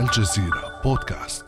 الجزيرة 0.00 0.80
بودكاست. 0.84 1.44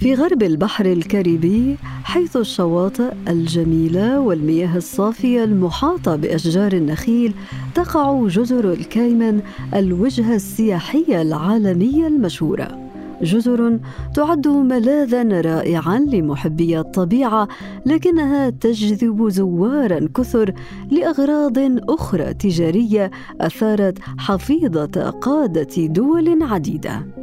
في 0.00 0.14
غرب 0.14 0.42
البحر 0.42 0.86
الكاريبي 0.86 1.76
حيث 2.04 2.36
الشواطئ 2.36 3.12
الجميلة 3.28 4.20
والمياه 4.20 4.76
الصافية 4.76 5.44
المحاطة 5.44 6.16
بأشجار 6.16 6.72
النخيل 6.72 7.34
تقع 7.74 8.26
جزر 8.26 8.72
الكايمن 8.72 9.42
الوجهة 9.74 10.34
السياحية 10.34 11.22
العالمية 11.22 12.06
المشهورة. 12.06 12.88
جزر 13.22 13.78
تعد 14.14 14.48
ملاذا 14.48 15.40
رائعا 15.40 15.98
لمحبي 15.98 16.78
الطبيعة 16.78 17.48
لكنها 17.86 18.50
تجذب 18.50 19.28
زوارا 19.28 20.08
كثر 20.16 20.54
لأغراض 20.90 21.58
أخرى 21.90 22.34
تجارية 22.34 23.10
أثارت 23.40 23.98
حفيظة 24.18 25.10
قادة 25.10 25.86
دول 25.86 26.42
عديدة. 26.42 27.17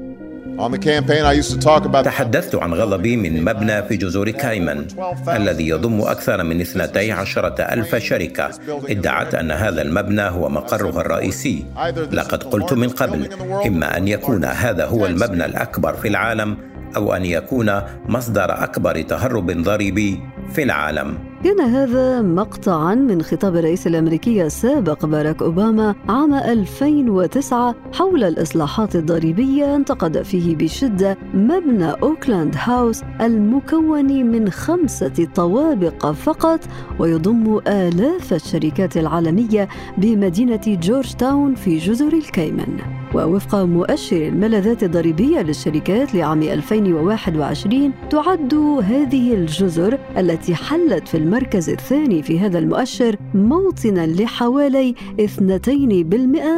تحدثت 2.02 2.56
عن 2.56 2.74
غضبي 2.74 3.18
من 3.18 3.44
مبنى 3.44 3.84
في 3.84 3.98
جزر 3.98 4.30
كايمن 4.30 4.86
الذي 5.28 5.68
يضم 5.68 6.02
أكثر 6.02 6.44
من 6.44 6.62
12 6.62 7.56
ألف 7.60 7.96
شركة. 7.96 8.50
ادعت 8.90 9.36
أن 9.36 9.52
هذا 9.52 9.82
المبنى 9.82 10.22
هو 10.22 10.50
مقرها 10.50 11.02
الرئيسي. 11.02 11.66
لقد 12.12 12.44
قلت 12.44 12.74
من 12.74 12.90
قبل 12.90 13.30
إما 13.66 13.98
أن 13.98 14.08
يكون 14.08 14.46
هذا 14.46 14.86
هو 14.86 15.06
المبنى 15.06 15.46
الأكبر 15.46 15.94
في 15.94 16.08
العالم 16.08 16.58
أو 16.96 17.14
أن 17.14 17.26
يكون 17.26 17.82
مصدر 18.10 18.64
أكبر 18.64 19.02
تهرب 19.02 19.52
ضريبي 19.52 20.20
في 20.54 20.64
العالم. 20.64 21.35
كان 21.46 21.62
هذا 21.62 22.22
مقطعا 22.22 22.96
من 22.96 23.22
خطاب 23.22 23.56
الرئيس 23.56 23.88
الأمريكي 23.88 24.46
السابق 24.46 25.06
باراك 25.06 25.42
أوباما 25.42 25.96
عام 26.10 26.34
2009 26.34 27.76
حول 27.94 28.24
الإصلاحات 28.24 28.96
الضريبية 28.96 29.76
انتقد 29.76 30.22
فيه 30.22 30.56
بشدة 30.56 31.18
مبنى 31.34 31.92
أوغلاند 31.92 32.56
هاوس 32.58 33.02
المكون 33.22 34.32
من 34.32 34.50
خمسة 34.50 35.28
طوابق 35.36 36.12
فقط 36.12 36.60
ويضم 37.00 37.60
آلاف 37.68 38.34
الشركات 38.34 38.98
العالمية 38.98 39.68
بمدينة 39.98 40.62
جورج 40.68 41.14
تاون 41.14 41.56
في 41.56 41.78
جزر 41.78 42.14
الكيمن. 42.14 43.05
ووفق 43.16 43.56
مؤشر 43.56 44.28
الملاذات 44.28 44.84
الضريبية 44.84 45.42
للشركات 45.42 46.16
لعام 46.16 46.44
2021 46.44 47.92
تعد 48.10 48.54
هذه 48.84 49.34
الجزر 49.34 50.00
التي 50.18 50.56
حلت 50.56 51.08
في 51.08 51.18
المركز 51.18 51.70
الثاني 51.70 52.24
في 52.24 52.40
هذا 52.40 52.60
المؤشر 52.60 53.16
موطنا 53.34 54.08
لحوالي 54.08 54.96
2% 55.20 55.70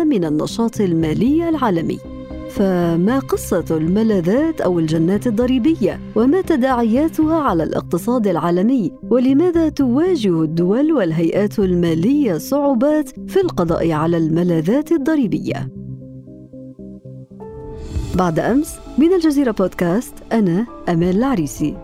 من 0.05 0.25
النشاط 0.25 0.81
المالي 0.81 1.49
العالمي 1.49 1.99
فما 2.49 3.19
قصة 3.19 3.66
الملاذات 3.71 4.61
أو 4.61 4.80
الجنات 4.80 5.27
الضريبية؟ 5.27 5.99
وما 6.16 6.42
تداعياتها 6.42 7.39
على 7.39 7.64
الاقتصاد 7.64 8.27
العالمي؟ 8.27 8.92
ولماذا 9.09 9.69
تواجه 9.69 10.44
الدول 10.44 10.94
والهيئات 10.94 11.59
المالية 11.59 12.38
صعوبات 12.38 13.09
في 13.30 13.42
القضاء 13.42 13.92
على 13.92 14.17
الملاذات 14.17 14.92
الضريبية؟ 14.92 15.86
بعد 18.16 18.39
أمس 18.39 18.75
من 18.97 19.13
الجزيرة 19.13 19.52
بودكاست 19.52 20.13
أنا 20.31 20.66
أمال 20.89 21.17
العريسي. 21.17 21.77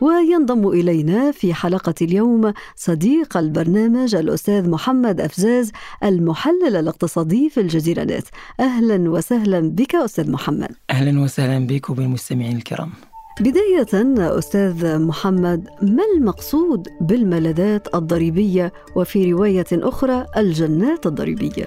وينضم 0.00 0.68
إلينا 0.68 1.30
في 1.30 1.54
حلقة 1.54 1.94
اليوم 2.02 2.52
صديق 2.76 3.36
البرنامج 3.36 4.14
الأستاذ 4.14 4.70
محمد 4.70 5.20
أفزاز 5.20 5.72
المحلل 6.04 6.76
الاقتصادي 6.76 7.50
في 7.50 7.60
الجزيرة 7.60 8.02
نت 8.02 8.26
أهلا 8.60 9.10
وسهلا 9.10 9.60
بك 9.60 9.94
أستاذ 9.94 10.30
محمد. 10.30 10.70
أهلا 10.90 11.20
وسهلا 11.20 11.66
بك 11.66 11.90
وبالمستمعين 11.90 12.56
الكرام. 12.56 12.90
بداية 13.38 13.86
أستاذ 14.38 14.98
محمد 14.98 15.68
ما 15.82 16.02
المقصود 16.16 16.88
بالملاذات 17.00 17.94
الضريبية 17.94 18.72
وفي 18.96 19.32
رواية 19.32 19.66
أخرى 19.72 20.26
الجنات 20.36 21.06
الضريبية؟ 21.06 21.66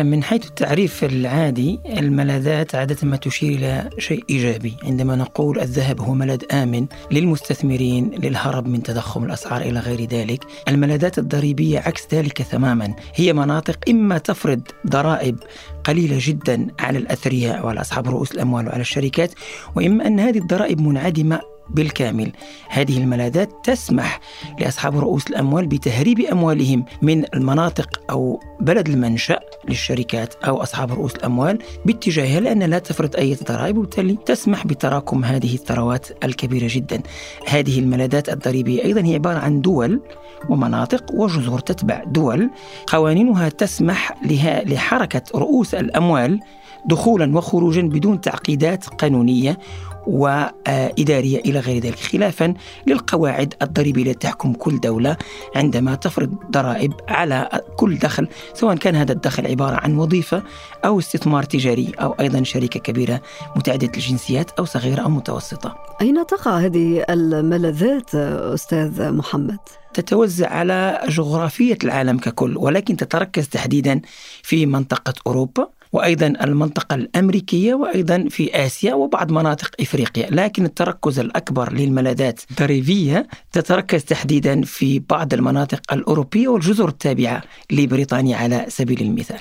من 0.00 0.22
حيث 0.22 0.46
التعريف 0.46 1.04
العادي 1.04 1.80
الملاذات 1.86 2.74
عادة 2.74 2.96
ما 3.02 3.16
تشير 3.16 3.52
إلى 3.52 3.90
شيء 3.98 4.24
إيجابي 4.30 4.76
عندما 4.82 5.16
نقول 5.16 5.60
الذهب 5.60 6.00
هو 6.00 6.14
ملاذ 6.14 6.42
آمن 6.52 6.86
للمستثمرين 7.10 8.10
للهرب 8.10 8.66
من 8.66 8.82
تضخم 8.82 9.24
الأسعار 9.24 9.60
إلى 9.60 9.80
غير 9.80 10.04
ذلك. 10.04 10.44
الملاذات 10.68 11.18
الضريبية 11.18 11.78
عكس 11.78 12.06
ذلك 12.14 12.42
تماما. 12.42 12.94
هي 13.14 13.32
مناطق 13.32 13.78
إما 13.88 14.18
تفرض 14.18 14.60
ضرائب 14.86 15.38
قليلة 15.84 16.16
جدا 16.20 16.66
على 16.80 16.98
الأثرياء 16.98 17.66
وعلى 17.66 17.80
أصحاب 17.80 18.08
رؤوس 18.08 18.32
الأموال 18.32 18.68
وعلى 18.68 18.80
الشركات 18.80 19.32
وإما 19.76 20.06
أن 20.06 20.20
هذه 20.20 20.38
الضرائب 20.38 20.80
منعدمة 20.80 21.53
بالكامل. 21.70 22.32
هذه 22.68 22.98
الملاذات 22.98 23.50
تسمح 23.64 24.20
لأصحاب 24.58 24.98
رؤوس 24.98 25.26
الأموال 25.26 25.66
بتهريب 25.66 26.20
أموالهم 26.20 26.84
من 27.02 27.24
المناطق 27.34 28.00
أو 28.10 28.40
بلد 28.60 28.88
المنشأ 28.88 29.40
للشركات 29.68 30.34
أو 30.34 30.62
أصحاب 30.62 30.92
رؤوس 30.92 31.14
الأموال 31.14 31.58
باتجاهها 31.86 32.40
لأن 32.40 32.62
لا 32.62 32.78
تفرض 32.78 33.16
أي 33.16 33.34
ضرائب 33.34 33.78
وبالتالي 33.78 34.18
تسمح 34.26 34.66
بتراكم 34.66 35.24
هذه 35.24 35.54
الثروات 35.54 36.24
الكبيرة 36.24 36.68
جدا. 36.70 37.02
هذه 37.46 37.78
الملاذات 37.78 38.28
الضريبية 38.28 38.84
أيضا 38.84 39.00
هي 39.00 39.14
عبارة 39.14 39.38
عن 39.38 39.60
دول 39.60 40.00
ومناطق 40.48 41.14
وجزر 41.14 41.58
تتبع 41.58 42.04
دول. 42.04 42.50
قوانينها 42.86 43.48
تسمح 43.48 44.12
لها 44.24 44.64
لحركة 44.64 45.22
رؤوس 45.34 45.74
الأموال 45.74 46.40
دخولا 46.86 47.36
وخروجا 47.36 47.82
بدون 47.82 48.20
تعقيدات 48.20 48.84
قانونية. 48.84 49.58
وإدارية 50.06 51.38
إلى 51.38 51.60
غير 51.60 51.82
ذلك 51.82 51.98
خلافا 51.98 52.54
للقواعد 52.86 53.54
الضريبية 53.62 54.02
التي 54.02 54.18
تحكم 54.18 54.52
كل 54.52 54.80
دولة 54.80 55.16
عندما 55.56 55.94
تفرض 55.94 56.34
ضرائب 56.50 56.92
على 57.08 57.60
كل 57.76 57.98
دخل 57.98 58.28
سواء 58.54 58.76
كان 58.76 58.96
هذا 58.96 59.12
الدخل 59.12 59.46
عبارة 59.46 59.76
عن 59.76 59.98
وظيفة 59.98 60.42
أو 60.84 60.98
استثمار 60.98 61.42
تجاري 61.42 61.92
أو 62.00 62.12
أيضا 62.20 62.42
شركة 62.42 62.80
كبيرة 62.80 63.20
متعددة 63.56 63.92
الجنسيات 63.94 64.50
أو 64.50 64.64
صغيرة 64.64 65.02
أو 65.02 65.08
متوسطة 65.08 65.76
أين 66.00 66.26
تقع 66.26 66.58
هذه 66.58 67.04
الملذات 67.10 68.14
أستاذ 68.14 69.12
محمد؟ 69.12 69.58
تتوزع 69.94 70.48
على 70.48 71.00
جغرافية 71.08 71.78
العالم 71.84 72.18
ككل 72.18 72.56
ولكن 72.56 72.96
تتركز 72.96 73.48
تحديدا 73.48 74.00
في 74.42 74.66
منطقة 74.66 75.14
أوروبا 75.26 75.68
وأيضا 75.94 76.26
المنطقة 76.26 76.94
الأمريكية 76.94 77.74
وأيضا 77.74 78.26
في 78.30 78.66
آسيا 78.66 78.94
وبعض 78.94 79.32
مناطق 79.32 79.70
إفريقيا، 79.80 80.30
لكن 80.30 80.64
التركز 80.64 81.18
الأكبر 81.18 81.72
للملاذات 81.72 82.40
الضريبيه 82.50 83.26
تتركز 83.52 84.04
تحديدا 84.04 84.62
في 84.62 84.98
بعض 84.98 85.34
المناطق 85.34 85.92
الأوروبية 85.92 86.48
والجزر 86.48 86.88
التابعة 86.88 87.42
لبريطانيا 87.72 88.36
على 88.36 88.64
سبيل 88.68 89.02
المثال. 89.02 89.40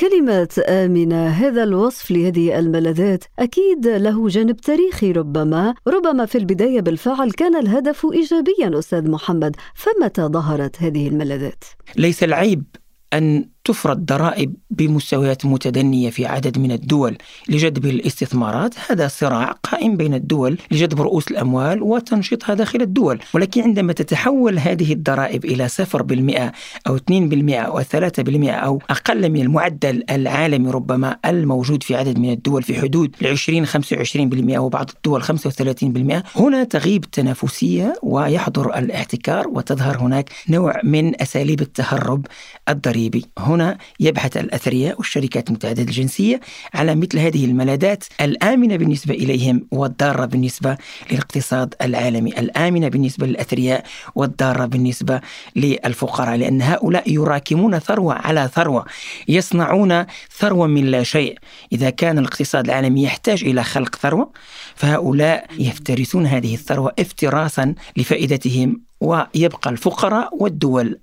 كلمة 0.00 0.48
آمنة 0.68 1.28
هذا 1.28 1.62
الوصف 1.62 2.10
لهذه 2.10 2.58
الملاذات 2.58 3.24
أكيد 3.38 3.86
له 3.86 4.28
جانب 4.28 4.56
تاريخي 4.56 5.12
ربما 5.12 5.74
ربما 5.88 6.26
في 6.26 6.38
البداية 6.38 6.80
بالفعل 6.80 7.30
كان 7.30 7.56
الهدف 7.56 8.06
إيجابيا 8.12 8.78
أستاذ 8.78 9.10
محمد 9.10 9.56
فمتى 9.74 10.22
ظهرت 10.22 10.82
هذه 10.82 11.08
الملاذات؟ 11.08 11.64
ليس 11.96 12.22
العيب 12.22 12.64
أن 13.12 13.53
تفرض 13.64 14.04
ضرائب 14.04 14.54
بمستويات 14.70 15.46
متدنية 15.46 16.10
في 16.10 16.26
عدد 16.26 16.58
من 16.58 16.72
الدول 16.72 17.16
لجذب 17.48 17.84
الاستثمارات. 17.84 18.74
هذا 18.88 19.08
صراع 19.08 19.52
قائم 19.62 19.96
بين 19.96 20.14
الدول 20.14 20.58
لجذب 20.70 21.00
رؤوس 21.00 21.30
الأموال 21.30 21.82
وتنشيطها 21.82 22.54
داخل 22.54 22.82
الدول. 22.82 23.20
ولكن 23.34 23.62
عندما 23.62 23.92
تتحول 23.92 24.58
هذه 24.58 24.92
الضرائب 24.92 25.44
إلى 25.44 25.68
0% 25.68 26.52
أو 26.86 26.96
2% 26.96 27.54
أو 27.54 27.82
3% 27.82 28.50
أو 28.50 28.82
أقل 28.90 29.30
من 29.30 29.40
المعدل 29.40 30.04
العالمي 30.10 30.70
ربما 30.70 31.16
الموجود 31.24 31.82
في 31.82 31.94
عدد 31.96 32.18
من 32.18 32.30
الدول 32.32 32.62
في 32.62 32.80
حدود 32.80 33.16
ال 33.22 33.26
20 33.26 33.66
25% 33.66 34.58
وبعض 34.58 34.90
الدول 34.96 35.22
35% 35.22 36.22
هنا 36.36 36.64
تغيب 36.64 37.04
التنافسيه 37.04 37.94
ويحضر 38.02 38.78
الاحتكار 38.78 39.48
وتظهر 39.48 39.98
هناك 39.98 40.30
نوع 40.48 40.80
من 40.84 41.22
أساليب 41.22 41.60
التهرب 41.60 42.26
الضريبي. 42.68 43.24
هنا 43.38 43.53
يبحث 44.00 44.36
الأثرياء 44.36 44.98
والشركات 44.98 45.48
المتعددة 45.48 45.82
الجنسية 45.82 46.40
على 46.74 46.94
مثل 46.94 47.18
هذه 47.18 47.44
الملاذات 47.44 48.04
الآمنة 48.20 48.76
بالنسبة 48.76 49.14
إليهم 49.14 49.66
والضارة 49.70 50.24
بالنسبة 50.24 50.76
للاقتصاد 51.10 51.74
العالمي 51.82 52.30
الآمنة 52.30 52.88
بالنسبة 52.88 53.26
للأثرياء 53.26 53.84
والضارة 54.14 54.66
بالنسبة 54.66 55.20
للفقراء 55.56 56.36
لأن 56.36 56.62
هؤلاء 56.62 57.12
يراكمون 57.12 57.78
ثروة 57.78 58.14
على 58.14 58.50
ثروة 58.54 58.84
يصنعون 59.28 60.04
ثروة 60.38 60.66
من 60.66 60.84
لا 60.84 61.02
شيء. 61.02 61.38
إذا 61.72 61.90
كان 61.90 62.18
الاقتصاد 62.18 62.64
العالمي 62.64 63.02
يحتاج 63.02 63.44
إلى 63.44 63.64
خلق 63.64 63.96
ثروة 63.96 64.32
فهؤلاء 64.74 65.46
يفترسون 65.58 66.26
هذه 66.26 66.54
الثروة 66.54 66.92
افتراسا 66.98 67.74
لفائدتهم 67.96 68.80
ويبقى 69.00 69.70
الفقراء 69.70 70.42
والدول 70.42 71.00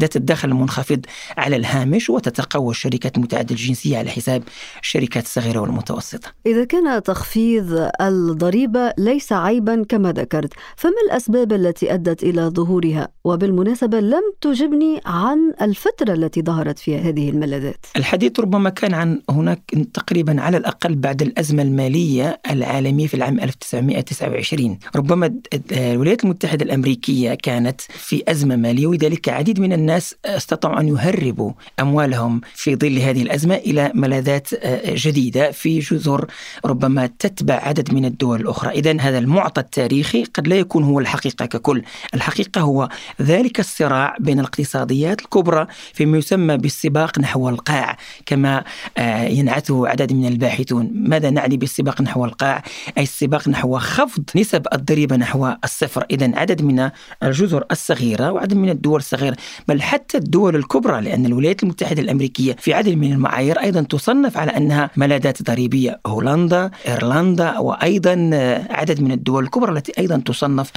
ذات 0.00 0.16
الدخل 0.16 0.48
المنخفض 0.48 1.00
على 1.38 1.56
الهامش 1.56 2.10
وتتقوى 2.10 2.70
الشركات 2.70 3.16
المتعددة 3.16 3.54
الجنسية 3.54 3.98
على 3.98 4.10
حساب 4.10 4.42
الشركات 4.82 5.24
الصغيرة 5.24 5.60
والمتوسطة. 5.60 6.28
إذا 6.46 6.64
كان 6.64 7.02
تخفيض 7.02 7.90
الضريبة 8.00 8.92
ليس 8.98 9.32
عيبا 9.32 9.84
كما 9.88 10.12
ذكرت 10.12 10.52
فما 10.76 10.92
الأسباب 11.06 11.52
التي 11.52 11.94
أدت 11.94 12.22
إلى 12.22 12.42
ظهورها؟ 12.42 13.08
وبالمناسبة 13.24 14.00
لم 14.00 14.22
تجبني 14.40 15.00
عن 15.06 15.52
الفترة 15.62 16.12
التي 16.12 16.42
ظهرت 16.42 16.78
فيها 16.78 16.98
هذه 17.00 17.30
الملاذات 17.30 17.86
الحديث 17.96 18.40
ربما 18.40 18.70
كان 18.70 18.94
عن 18.94 19.22
هناك 19.30 19.60
تقريبا 19.94 20.40
على 20.40 20.56
الأقل 20.56 20.94
بعد 20.94 21.22
الأزمة 21.22 21.62
المالية 21.62 22.40
العالمية 22.50 23.06
في 23.06 23.14
العام 23.14 23.40
1929 23.40 24.78
ربما 24.96 25.34
الولايات 25.72 26.24
المتحدة 26.24 26.64
الأمريكية 26.64 27.34
كانت 27.34 27.80
في 27.80 28.22
أزمة 28.28 28.56
مالية 28.56 28.86
ولذلك 28.86 29.28
عديد 29.34 29.60
من 29.60 29.72
الناس 29.72 30.14
استطاعوا 30.24 30.80
أن 30.80 30.88
يهربوا 30.88 31.52
أموالهم 31.80 32.40
في 32.54 32.76
ظل 32.76 32.98
هذه 32.98 33.22
الأزمة 33.22 33.54
إلى 33.54 33.92
ملاذات 33.94 34.48
جديدة 34.88 35.50
في 35.50 35.78
جزر 35.78 36.26
ربما 36.64 37.06
تتبع 37.18 37.54
عدد 37.54 37.94
من 37.94 38.04
الدول 38.04 38.40
الأخرى. 38.40 38.70
إذا 38.70 39.00
هذا 39.00 39.18
المعطى 39.18 39.60
التاريخي 39.60 40.24
قد 40.24 40.48
لا 40.48 40.56
يكون 40.56 40.84
هو 40.84 41.00
الحقيقة 41.00 41.46
ككل. 41.46 41.82
الحقيقة 42.14 42.60
هو 42.60 42.88
ذلك 43.22 43.60
الصراع 43.60 44.16
بين 44.20 44.40
الاقتصاديات 44.40 45.20
الكبرى 45.20 45.66
فيما 45.92 46.18
يسمى 46.18 46.56
بالسباق 46.56 47.18
نحو 47.18 47.48
القاع 47.48 47.96
كما 48.26 48.64
ينعته 49.38 49.88
عدد 49.88 50.12
من 50.12 50.26
الباحثون. 50.26 50.90
ماذا 50.94 51.30
نعني 51.30 51.56
بالسباق 51.56 52.02
نحو 52.02 52.24
القاع؟ 52.24 52.62
أي 52.98 53.02
السباق 53.02 53.48
نحو 53.48 53.78
خفض 53.78 54.24
نسب 54.36 54.66
الضريبة 54.72 55.16
نحو 55.16 55.52
الصفر. 55.64 56.06
إذا 56.10 56.32
عدد 56.34 56.62
من 56.62 56.90
الجزر 57.22 57.64
الصغيرة 57.70 58.32
وعدد 58.32 58.54
من 58.54 58.68
الدول 58.68 58.98
الصغيرة 58.98 59.13
بل 59.68 59.82
حتى 59.82 60.18
الدول 60.18 60.56
الكبرى 60.56 61.00
لأن 61.00 61.26
الولايات 61.26 61.62
المتحدة 61.62 62.02
الأمريكية 62.02 62.56
في 62.58 62.74
عدد 62.74 62.94
من 62.94 63.12
المعايير 63.12 63.60
أيضا 63.60 63.82
تصنف 63.82 64.36
على 64.36 64.50
أنها 64.50 64.90
ملاذات 64.96 65.42
ضريبية. 65.42 66.00
هولندا 66.06 66.70
إيرلندا 66.88 67.58
وأيضا 67.58 68.30
عدد 68.70 69.00
من 69.00 69.12
الدول 69.12 69.44
الكبرى 69.44 69.72
التي 69.72 69.92
أيضا 69.98 70.22
تصنف 70.26 70.70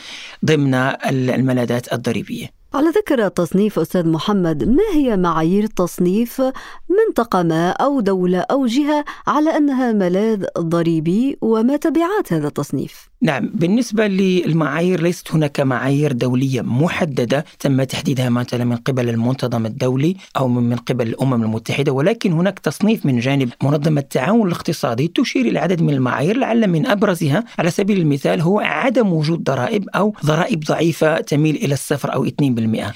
ضمن 0.46 0.74
الملاذات 1.06 1.94
الضريبية. 1.94 2.58
على 2.74 2.90
ذكر 2.90 3.26
التصنيف 3.26 3.80
أستاذ 3.80 4.08
محمد 4.08 4.64
ما 4.64 4.84
هي 4.94 5.18
معايير 5.18 5.68
تصنيف 5.68 6.42
منطقة 6.90 7.44
ما 7.44 7.70
أو 7.70 8.00
دولة 8.00 8.40
أو 8.40 8.66
جهة 8.66 9.06
على 9.28 9.58
أنها 9.58 9.92
ملاذ 9.92 10.46
ضريبي 10.60 11.38
وما 11.42 11.78
تبعات 11.78 12.34
هذا 12.34 12.48
التصنيف؟ 12.48 13.10
نعم 13.22 13.50
بالنسبة 13.54 14.08
للمعايير 14.08 15.02
ليست 15.02 15.32
هناك 15.32 15.60
معايير 15.60 16.12
دولية 16.12 16.62
محددة 16.62 17.46
تم 17.60 17.84
تحديدها 17.84 18.30
مثلا 18.30 18.66
من 18.66 18.76
قبل 18.76 19.10
المنتظم 19.10 19.66
الدولي 19.66 20.16
أو 20.38 20.48
من 20.48 20.76
قبل 20.76 21.08
الأمم 21.08 21.44
المتحدة 21.44 21.92
ولكن 21.92 22.34
هناك 22.34 22.60
تصنيف 22.60 23.06
من 23.06 23.20
جانب 23.20 23.50
منظمة 23.64 24.02
التعاون 24.02 24.48
الاقتصادي 24.48 25.08
تشير 25.08 25.46
إلى 25.46 25.60
عدد 25.60 25.82
من 25.82 25.94
المعايير 25.94 26.38
لعل 26.38 26.68
من 26.68 26.88
أبرزها 26.88 27.44
على 27.60 27.72
سبيل 27.72 27.98
المثال 27.98 28.42
هو 28.42 28.60
عدم 28.60 29.14
وجود 29.14 29.44
ضرائب 29.44 29.90
أو 29.96 30.14
ضرائب 30.26 30.60
ضعيفة 30.60 31.22
تميل 31.22 31.56
إلى 31.56 31.74
الصفر 31.74 32.14
أو 32.14 32.28
2% 32.28 32.32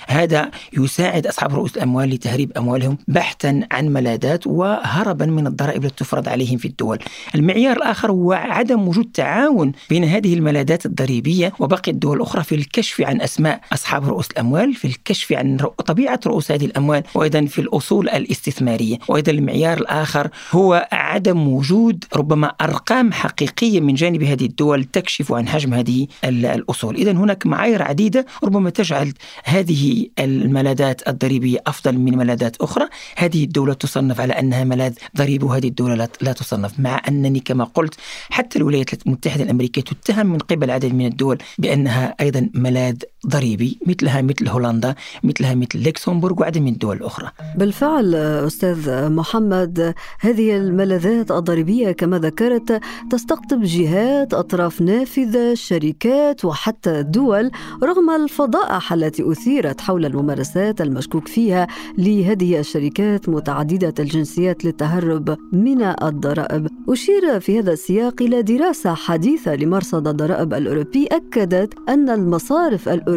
هذا 0.07 0.51
يساعد 0.74 1.27
أصحاب 1.27 1.56
رؤوس 1.56 1.77
الأموال 1.77 2.09
لتهريب 2.09 2.51
أموالهم 2.57 2.97
بحثا 3.07 3.62
عن 3.71 3.88
ملاذات 3.88 4.47
وهربا 4.47 5.25
من 5.25 5.47
الضرائب 5.47 5.85
التي 5.85 5.95
تفرض 5.95 6.29
عليهم 6.29 6.57
في 6.57 6.67
الدول. 6.67 7.00
المعيار 7.35 7.77
الآخر 7.77 8.12
هو 8.12 8.33
عدم 8.33 8.88
وجود 8.88 9.12
تعاون 9.13 9.71
بين 9.89 10.11
هذه 10.12 10.34
الملاذات 10.34 10.86
الضريبية 10.86 11.54
وباقي 11.60 11.92
الدول 11.92 12.18
الأخرى 12.18 12.44
في 12.44 12.56
الكشف 12.56 13.02
عن 13.02 13.22
أسماء 13.22 13.62
أصحاب 13.74 14.10
رؤوس 14.10 14.28
الأموال 14.31 14.74
في 14.74 14.86
الكشف 14.86 15.34
عن 15.34 15.58
طبيعة 15.86 16.19
رؤوس 16.25 16.52
هذه 16.52 16.66
الأموال 16.66 17.04
وأيضا 17.16 17.46
في 17.46 17.62
الأصول 17.62 18.10
الاستثمارية. 18.10 18.98
وأيضا 19.08 19.31
المعيار 19.31 19.78
الآخر 19.78 20.30
هو 20.52 20.88
عدم 20.92 21.48
وجود 21.48 22.06
ربما 22.16 22.48
أرقام 22.48 23.12
حقيقية 23.12 23.80
من 23.80 23.94
جانب 23.94 24.24
هذه 24.24 24.46
الدول 24.46 24.84
تكشف 24.84 25.31
عن 25.31 25.48
حجم 25.48 25.74
هذه 25.74 26.08
الأصول. 26.24 26.96
إذا 26.96 27.12
هناك 27.12 27.46
معايير 27.46 27.81
عديدة 27.81 28.25
ربما 28.44 28.69
تجعل 28.69 29.13
هذه 29.44 30.08
الملاذات 30.19 31.08
الضريبية 31.08 31.60
أفضل 31.68 31.98
من 31.98 32.18
ملاذات 32.18 32.56
أخرى. 32.62 32.88
هذه 33.18 33.44
الدولة 33.44 33.74
تصنف 33.74 34.22
على 34.22 34.34
أنها 34.34 34.63
ملاذ 34.63 34.94
ضريبي 35.18 35.46
وهذه 35.46 35.68
الدولة 35.68 36.10
لا 36.22 36.34
تصنف 36.34 36.80
مع 36.80 37.02
أنني 37.08 37.40
كما 37.40 37.63
قلت 37.63 37.96
حتى 38.30 38.60
الولايات 38.60 39.06
المتحدة 39.08 39.44
الأمريكية 39.44 39.81
تتهم 40.01 40.27
من 40.27 40.38
قبل 40.38 40.71
عدد 40.71 40.94
من 40.94 41.06
الدول 41.06 41.38
بأنها 41.57 42.15
أيضا 42.19 42.50
ملاذ 42.53 42.95
ضريبي 43.27 43.79
مثلها 43.88 44.21
مثل 44.21 44.47
هولندا 44.47 44.95
مثلها 45.23 45.56
مثل 45.56 45.83
لكسمبورغ 45.88 46.41
وعدد 46.41 46.57
من 46.57 46.71
الدول 46.71 46.97
الأخرى 46.97 47.29
بالفعل 47.57 48.15
أستاذ 48.15 49.09
محمد 49.09 49.94
هذه 50.19 50.57
الملاذات 50.57 51.31
الضريبية 51.31 51.91
كما 51.91 52.19
ذكرت 52.19 52.81
تستقطب 53.12 53.63
جهات 53.63 54.33
أطراف 54.33 54.81
نافذة 54.81 55.53
شركات 55.53 56.45
وحتى 56.45 57.03
دول 57.03 57.51
رغم 57.83 58.09
الفضائح 58.09 58.94
التي 58.94 59.31
أثيرت 59.31 59.81
حول 59.81 60.06
الممارسات 60.06 60.81
المشكوك 60.81 61.27
فيها 61.27 61.67
لهذه 61.97 62.59
الشركات 62.59 63.29
متعددة 63.29 63.94
الجنسيات 64.00 64.65
للتهرب 64.65 65.38
من 65.53 65.81
الضرائب. 65.81 66.67
أشير 66.89 67.39
في 67.39 67.59
هذا 67.59 67.74
السياق 67.74 68.21
إلى 68.21 68.41
دراسة 68.41 68.94
حديثة 68.94 69.56
لمرصد 69.56 70.07
الضرائب 70.07 70.53
الأوروبي 70.53 71.07
أكدت 71.07 71.74
أن 71.89 72.09
المصارف 72.09 72.89
الأوروبية 72.89 73.11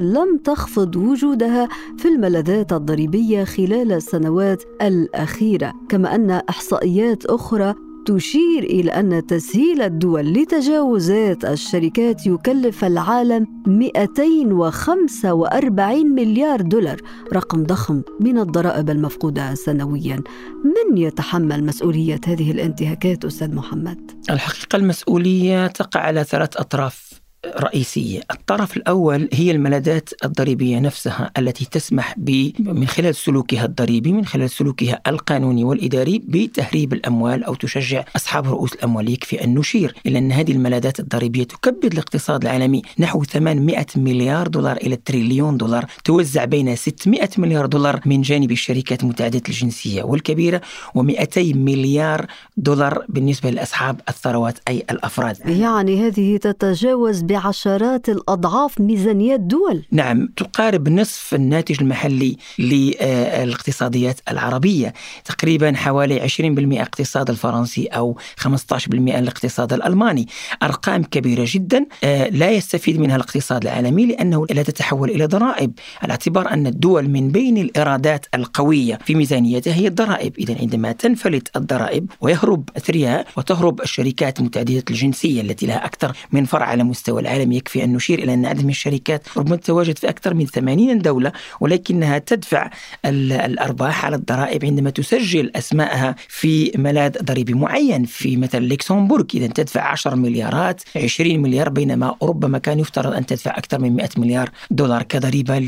لم 0.00 0.38
تخفض 0.44 0.96
وجودها 0.96 1.68
في 1.98 2.08
الملاذات 2.08 2.72
الضريبية 2.72 3.44
خلال 3.44 3.92
السنوات 3.92 4.62
الأخيرة 4.82 5.72
كما 5.88 6.14
أن 6.14 6.30
إحصائيات 6.30 7.24
أخرى 7.24 7.74
تشير 8.06 8.62
إلى 8.62 8.90
أن 8.90 9.26
تسهيل 9.26 9.82
الدول 9.82 10.32
لتجاوزات 10.32 11.44
الشركات 11.44 12.26
يكلف 12.26 12.84
العالم 12.84 13.46
245 13.66 16.06
مليار 16.06 16.60
دولار 16.60 17.00
رقم 17.32 17.64
ضخم 17.64 18.02
من 18.20 18.38
الضرائب 18.38 18.90
المفقودة 18.90 19.54
سنويا 19.54 20.22
من 20.64 20.98
يتحمل 20.98 21.64
مسؤولية 21.64 22.20
هذه 22.26 22.50
الانتهاكات 22.50 23.24
أستاذ 23.24 23.54
محمد؟ 23.54 24.10
الحقيقة 24.30 24.76
المسؤولية 24.76 25.66
تقع 25.66 26.00
على 26.00 26.24
ثلاث 26.24 26.56
أطراف 26.56 27.09
رئيسية. 27.46 28.20
الطرف 28.30 28.76
الأول 28.76 29.28
هي 29.32 29.50
الملاذات 29.50 30.10
الضريبية 30.24 30.78
نفسها 30.78 31.30
التي 31.38 31.64
تسمح 31.64 32.14
ب 32.18 32.50
من 32.58 32.86
خلال 32.86 33.14
سلوكها 33.14 33.64
الضريبي 33.64 34.12
من 34.12 34.24
خلال 34.24 34.50
سلوكها 34.50 35.00
القانوني 35.06 35.64
والإداري 35.64 36.22
بتهريب 36.28 36.92
الأموال 36.92 37.44
أو 37.44 37.54
تشجع 37.54 38.04
أصحاب 38.16 38.46
رؤوس 38.46 38.72
الأموال. 38.72 39.10
يكفي 39.10 39.44
أن 39.44 39.54
نشير 39.54 39.94
إلى 40.06 40.18
أن 40.18 40.32
هذه 40.32 40.52
الملاذات 40.52 41.00
الضريبية 41.00 41.44
تكبد 41.44 41.92
الاقتصاد 41.92 42.42
العالمي 42.42 42.82
نحو 42.98 43.24
800 43.24 43.86
مليار 43.96 44.48
دولار 44.48 44.76
إلى 44.76 44.96
تريليون 44.96 45.56
دولار 45.56 45.84
توزع 46.04 46.44
بين 46.44 46.76
600 46.76 47.28
مليار 47.38 47.66
دولار 47.66 48.00
من 48.06 48.20
جانب 48.20 48.50
الشركات 48.50 49.04
متعددة 49.04 49.42
الجنسية 49.48 50.02
والكبيرة 50.02 50.60
و200 50.98 51.38
مليار 51.38 52.26
دولار 52.56 53.04
بالنسبة 53.08 53.50
لأصحاب 53.50 54.00
الثروات 54.08 54.58
أي 54.68 54.84
الأفراد. 54.90 55.36
يعني 55.46 56.06
هذه 56.06 56.36
تتجاوز 56.36 57.29
بعشرات 57.30 58.08
الأضعاف 58.08 58.80
ميزانيات 58.80 59.40
دول 59.40 59.84
نعم 59.90 60.28
تقارب 60.36 60.88
نصف 60.88 61.34
الناتج 61.34 61.76
المحلي 61.80 62.36
للاقتصاديات 62.58 64.20
العربية. 64.30 64.94
تقريبا 65.24 65.72
حوالي 65.76 66.20
20% 66.20 66.80
اقتصاد 66.80 67.30
الفرنسي 67.30 67.86
أو 67.86 68.18
15% 68.36 69.18
الاقتصاد 69.18 69.72
الألماني. 69.72 70.28
أرقام 70.62 71.02
كبيرة 71.02 71.44
جدا 71.46 71.86
آه، 72.04 72.28
لا 72.28 72.50
يستفيد 72.50 73.00
منها 73.00 73.16
الاقتصاد 73.16 73.62
العالمي 73.62 74.06
لأنه 74.06 74.46
لا 74.50 74.62
تتحول 74.62 75.10
إلى 75.10 75.26
ضرائب. 75.26 75.72
على 76.02 76.10
اعتبار 76.10 76.50
أن 76.52 76.66
الدول 76.66 77.08
من 77.08 77.28
بين 77.28 77.58
الإيرادات 77.58 78.26
القوية 78.34 78.98
في 79.04 79.14
ميزانيتها 79.14 79.74
هي 79.74 79.86
الضرائب. 79.86 80.38
إذا 80.38 80.56
عندما 80.60 80.92
تنفلت 80.92 81.56
الضرائب 81.56 82.10
ويهرب 82.20 82.70
أثرياء 82.76 83.26
وتهرب 83.36 83.80
الشركات 83.80 84.40
متعددة 84.40 84.84
الجنسية 84.90 85.40
التي 85.40 85.66
لها 85.66 85.84
أكثر 85.84 86.12
من 86.32 86.44
فرع 86.44 86.66
على 86.66 86.84
مستوى 86.84 87.19
العالم 87.20 87.52
يكفي 87.52 87.84
أن 87.84 87.92
نشير 87.92 88.18
إلى 88.18 88.34
أن 88.34 88.46
عدد 88.46 88.64
من 88.64 88.70
الشركات 88.70 89.22
ربما 89.36 89.56
تتواجد 89.56 89.98
في 89.98 90.08
أكثر 90.08 90.34
من 90.34 90.46
80 90.46 90.98
دولة 90.98 91.32
ولكنها 91.60 92.18
تدفع 92.18 92.70
الأرباح 93.04 94.04
على 94.04 94.16
الضرائب 94.16 94.64
عندما 94.64 94.90
تسجل 94.90 95.50
أسماءها 95.56 96.16
في 96.28 96.72
ملاذ 96.76 97.22
ضريبي 97.22 97.54
معين 97.54 98.04
في 98.04 98.36
مثل 98.36 98.68
لكسمبورغ 98.68 99.24
إذا 99.34 99.46
تدفع 99.46 99.82
10 99.82 100.14
مليارات 100.14 100.82
20 100.96 101.38
مليار 101.38 101.68
بينما 101.68 102.16
ربما 102.22 102.58
كان 102.58 102.78
يفترض 102.78 103.12
أن 103.12 103.26
تدفع 103.26 103.58
أكثر 103.58 103.78
من 103.78 103.96
100 103.96 104.08
مليار 104.16 104.50
دولار 104.70 105.02
كضريبة 105.02 105.58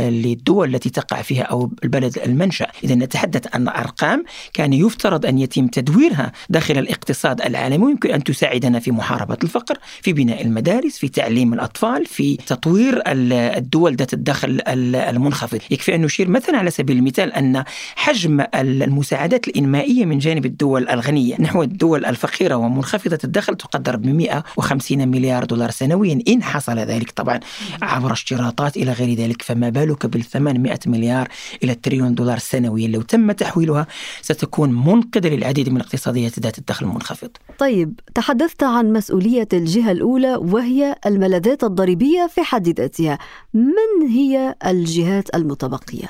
للدول 0.00 0.74
التي 0.74 0.90
تقع 0.90 1.22
فيها 1.22 1.42
أو 1.42 1.70
البلد 1.84 2.18
المنشأ. 2.18 2.66
إذا 2.84 2.94
نتحدث 2.94 3.54
عن 3.54 3.68
أرقام 3.68 4.24
كان 4.52 4.72
يفترض 4.72 5.26
أن 5.26 5.38
يتم 5.38 5.66
تدويرها 5.66 6.32
داخل 6.48 6.78
الاقتصاد 6.78 7.40
العالمي 7.40 7.86
ويمكن 7.86 8.10
أن 8.10 8.24
تساعدنا 8.24 8.80
في 8.80 8.90
محاربة 8.90 9.36
الفقر 9.44 9.78
في 10.02 10.12
بناء 10.12 10.42
المدارس 10.42 10.85
المدارس 10.86 10.98
في 10.98 11.08
تعليم 11.08 11.54
الأطفال 11.54 12.06
في 12.06 12.36
تطوير 12.36 13.02
الدول 13.06 13.96
ذات 13.96 14.14
الدخل 14.14 14.62
المنخفض. 14.68 15.58
يكفي 15.70 15.94
أن 15.94 16.02
نشير 16.02 16.28
مثلا 16.28 16.58
على 16.58 16.70
سبيل 16.70 16.96
المثال 16.96 17.32
أن 17.32 17.64
حجم 17.96 18.44
المساعدات 18.54 19.48
الإنمائية 19.48 20.04
من 20.04 20.18
جانب 20.18 20.46
الدول 20.46 20.88
الغنية 20.88 21.36
نحو 21.40 21.62
الدول 21.62 22.04
الفقيرة 22.04 22.54
ومنخفضة 22.54 23.18
الدخل 23.24 23.56
تقدر 23.56 23.96
ب 23.96 24.06
150 24.06 25.08
مليار 25.08 25.44
دولار 25.44 25.70
سنويا. 25.70 26.18
إن 26.28 26.42
حصل 26.42 26.78
ذلك 26.78 27.10
طبعا 27.10 27.40
عبر 27.82 28.12
اشتراطات 28.12 28.76
إلى 28.76 28.92
غير 28.92 29.18
ذلك 29.18 29.42
فما 29.42 29.68
بالك 29.68 30.06
بال 30.06 30.22
800 30.22 30.78
مليار 30.86 31.28
إلى 31.62 31.72
التريليون 31.72 32.14
دولار 32.14 32.38
سنويا؟ 32.38 32.88
لو 32.88 33.02
تم 33.02 33.32
تحويلها 33.32 33.86
ستكون 34.22 34.72
منقذة 34.72 35.28
للعديد 35.28 35.68
من 35.68 35.76
الاقتصاديات 35.76 36.40
ذات 36.40 36.58
الدخل 36.58 36.86
المنخفض. 36.86 37.30
طيب 37.58 38.00
تحدثت 38.14 38.62
عن 38.62 38.92
مسؤولية 38.92 39.48
الجهة 39.52 39.92
الأولى 39.92 40.36
وهي 40.36 40.75
الملاذات 40.84 41.64
الضريبية 41.64 42.26
في 42.26 42.42
حد 42.42 42.68
ذاتها 42.68 43.18
من 43.54 44.08
هي 44.08 44.54
الجهات 44.66 45.34
المتبقية؟ 45.34 46.06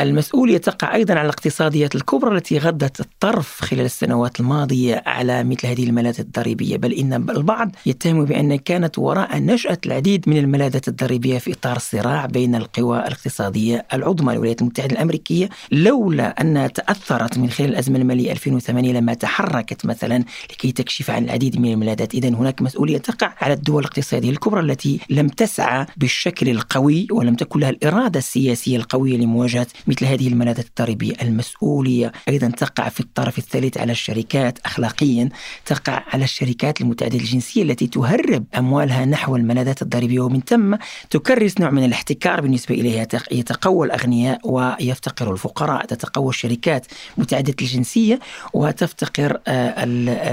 المسؤولية 0.00 0.58
تقع 0.58 0.94
أيضا 0.94 1.14
على 1.14 1.22
الاقتصاديات 1.22 1.94
الكبرى 1.94 2.36
التي 2.36 2.58
غضت 2.58 3.00
الطرف 3.00 3.60
خلال 3.60 3.84
السنوات 3.84 4.40
الماضية 4.40 5.02
على 5.06 5.44
مثل 5.44 5.66
هذه 5.66 5.84
الملاذات 5.84 6.20
الضريبية 6.20 6.76
بل 6.76 6.92
إن 6.92 7.12
البعض 7.12 7.70
يتهم 7.86 8.24
بأن 8.24 8.56
كانت 8.56 8.98
وراء 8.98 9.38
نشأة 9.38 9.78
العديد 9.86 10.28
من 10.28 10.36
الملاذات 10.36 10.88
الضريبية 10.88 11.38
في 11.38 11.52
إطار 11.52 11.76
الصراع 11.76 12.26
بين 12.26 12.54
القوى 12.54 12.98
الاقتصادية 12.98 13.86
العظمى 13.92 14.32
الولايات 14.32 14.62
المتحدة 14.62 14.92
الأمريكية 14.92 15.48
لولا 15.72 16.40
أنها 16.40 16.66
تأثرت 16.66 17.38
من 17.38 17.50
خلال 17.50 17.70
الأزمة 17.70 17.98
المالية 17.98 18.32
2008 18.32 18.92
لما 18.92 19.14
تحركت 19.14 19.86
مثلا 19.86 20.24
لكي 20.50 20.72
تكشف 20.72 21.10
عن 21.10 21.24
العديد 21.24 21.60
من 21.60 21.72
الملاذات. 21.72 22.14
إذا 22.14 22.28
هناك 22.28 22.62
مسؤولية 22.62 22.98
تقع 22.98 23.34
على 23.40 23.54
الدول 23.54 23.82
الاقتصادية 23.82 24.30
الكبرى 24.30 24.60
التي 24.60 25.00
لم 25.10 25.28
تسعى 25.28 25.86
بالشكل 25.96 26.48
القوي 26.48 27.06
ولم 27.10 27.34
تكن 27.34 27.60
لها 27.60 27.70
الإرادة 27.70 28.18
السياسية 28.18 28.76
القوية 28.76 29.16
لمواجهة 29.16 29.66
مثل 29.86 30.06
هذه 30.06 30.28
الملاذات 30.28 30.66
الضريبية 30.66 31.14
المسؤولية. 31.22 32.12
أيضا 32.28 32.48
تقع 32.48 32.88
في 32.88 33.00
الطرف 33.00 33.38
الثالث 33.38 33.78
على 33.78 33.92
الشركات 33.92 34.58
أخلاقيا 34.64 35.28
تقع 35.66 36.02
على 36.12 36.24
الشركات 36.24 36.80
المتعددة 36.80 37.18
الجنسية 37.18 37.62
التي 37.62 37.86
تهرب 37.86 38.44
أموالها 38.58 39.04
نحو 39.04 39.36
الملاذات 39.36 39.82
الضريبية 39.82 40.20
ومن 40.20 40.40
ثم 40.40 40.76
تكرس 41.10 41.60
نوع 41.60 41.70
من 41.70 41.84
الاحتكار 41.84 42.40
بالنسبة 42.40 42.74
إليها. 42.74 43.06
يتقوى 43.32 43.86
الأغنياء 43.86 44.40
ويفتقر 44.44 45.32
الفقراء. 45.32 45.84
تتقوى 45.86 46.28
الشركات 46.28 46.86
متعددة 47.18 47.56
الجنسية 47.60 48.18
وتفتقر 48.52 49.40
آه، 49.46 49.74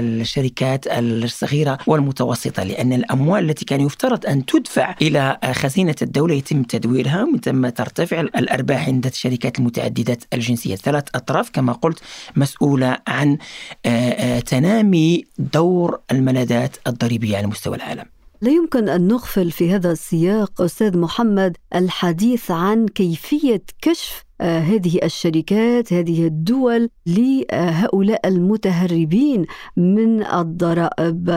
الشركات 0.00 0.86
الصغيرة 0.86 1.78
والمتوسطة. 1.86 2.62
لأن 2.62 2.92
الأموال 2.92 3.50
التي 3.50 3.64
كان 3.64 3.80
يفترض 3.80 4.26
أن 4.26 4.46
تدفع 4.46 4.94
إلى 5.02 5.38
خزينة 5.52 5.96
الدولة 6.02 6.34
يتم 6.34 6.62
تدويرها. 6.62 7.22
ومن 7.22 7.40
ثم 7.40 7.68
ترتفع 7.68 8.20
الأرباح 8.20 8.88
عند 8.88 9.06
الشركات 9.06 9.39
الشركات 9.40 9.58
المتعددة 9.58 10.18
الجنسية. 10.32 10.76
ثلاث 10.76 11.04
أطراف 11.14 11.50
كما 11.50 11.72
قلت 11.72 11.98
مسؤولة 12.36 12.98
عن 13.06 13.38
آه، 13.86 13.88
آه، 13.88 14.40
تنامي 14.40 15.24
دور 15.38 16.00
الملاذات 16.10 16.76
الضريبية 16.86 17.36
على 17.36 17.46
مستوى 17.46 17.76
العالم. 17.76 18.04
لا 18.40 18.50
يمكن 18.50 18.88
أن 18.88 19.08
نغفل 19.08 19.50
في 19.50 19.74
هذا 19.74 19.92
السياق 19.92 20.60
أستاذ 20.60 20.98
محمد 20.98 21.56
الحديث 21.74 22.50
عن 22.50 22.88
كيفية 22.88 23.62
كشف 23.82 24.24
هذه 24.40 24.98
الشركات 25.02 25.92
هذه 25.92 26.26
الدول 26.26 26.88
لهؤلاء 27.06 28.28
المتهربين 28.28 29.46
من 29.76 30.26
الضرائب. 30.26 31.28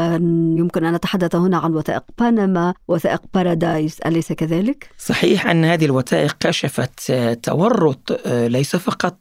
يمكن 0.58 0.86
أن 0.86 0.94
نتحدث 0.96 1.36
هنا 1.36 1.58
عن 1.58 1.74
وثائق 1.74 2.04
بنما 2.20 2.74
وثائق 2.88 3.22
بارادايس 3.34 4.00
أليس 4.00 4.32
كذلك؟ 4.34 4.90
صحيح 4.98 5.48
أن 5.48 5.66
هذه 5.66 5.86
الوثائق 5.86 6.36
كشفت 6.40 7.10
آه، 7.10 7.34
تورط 7.34 8.22
آه، 8.26 8.48
ليس 8.48 8.76
فقط 8.76 9.18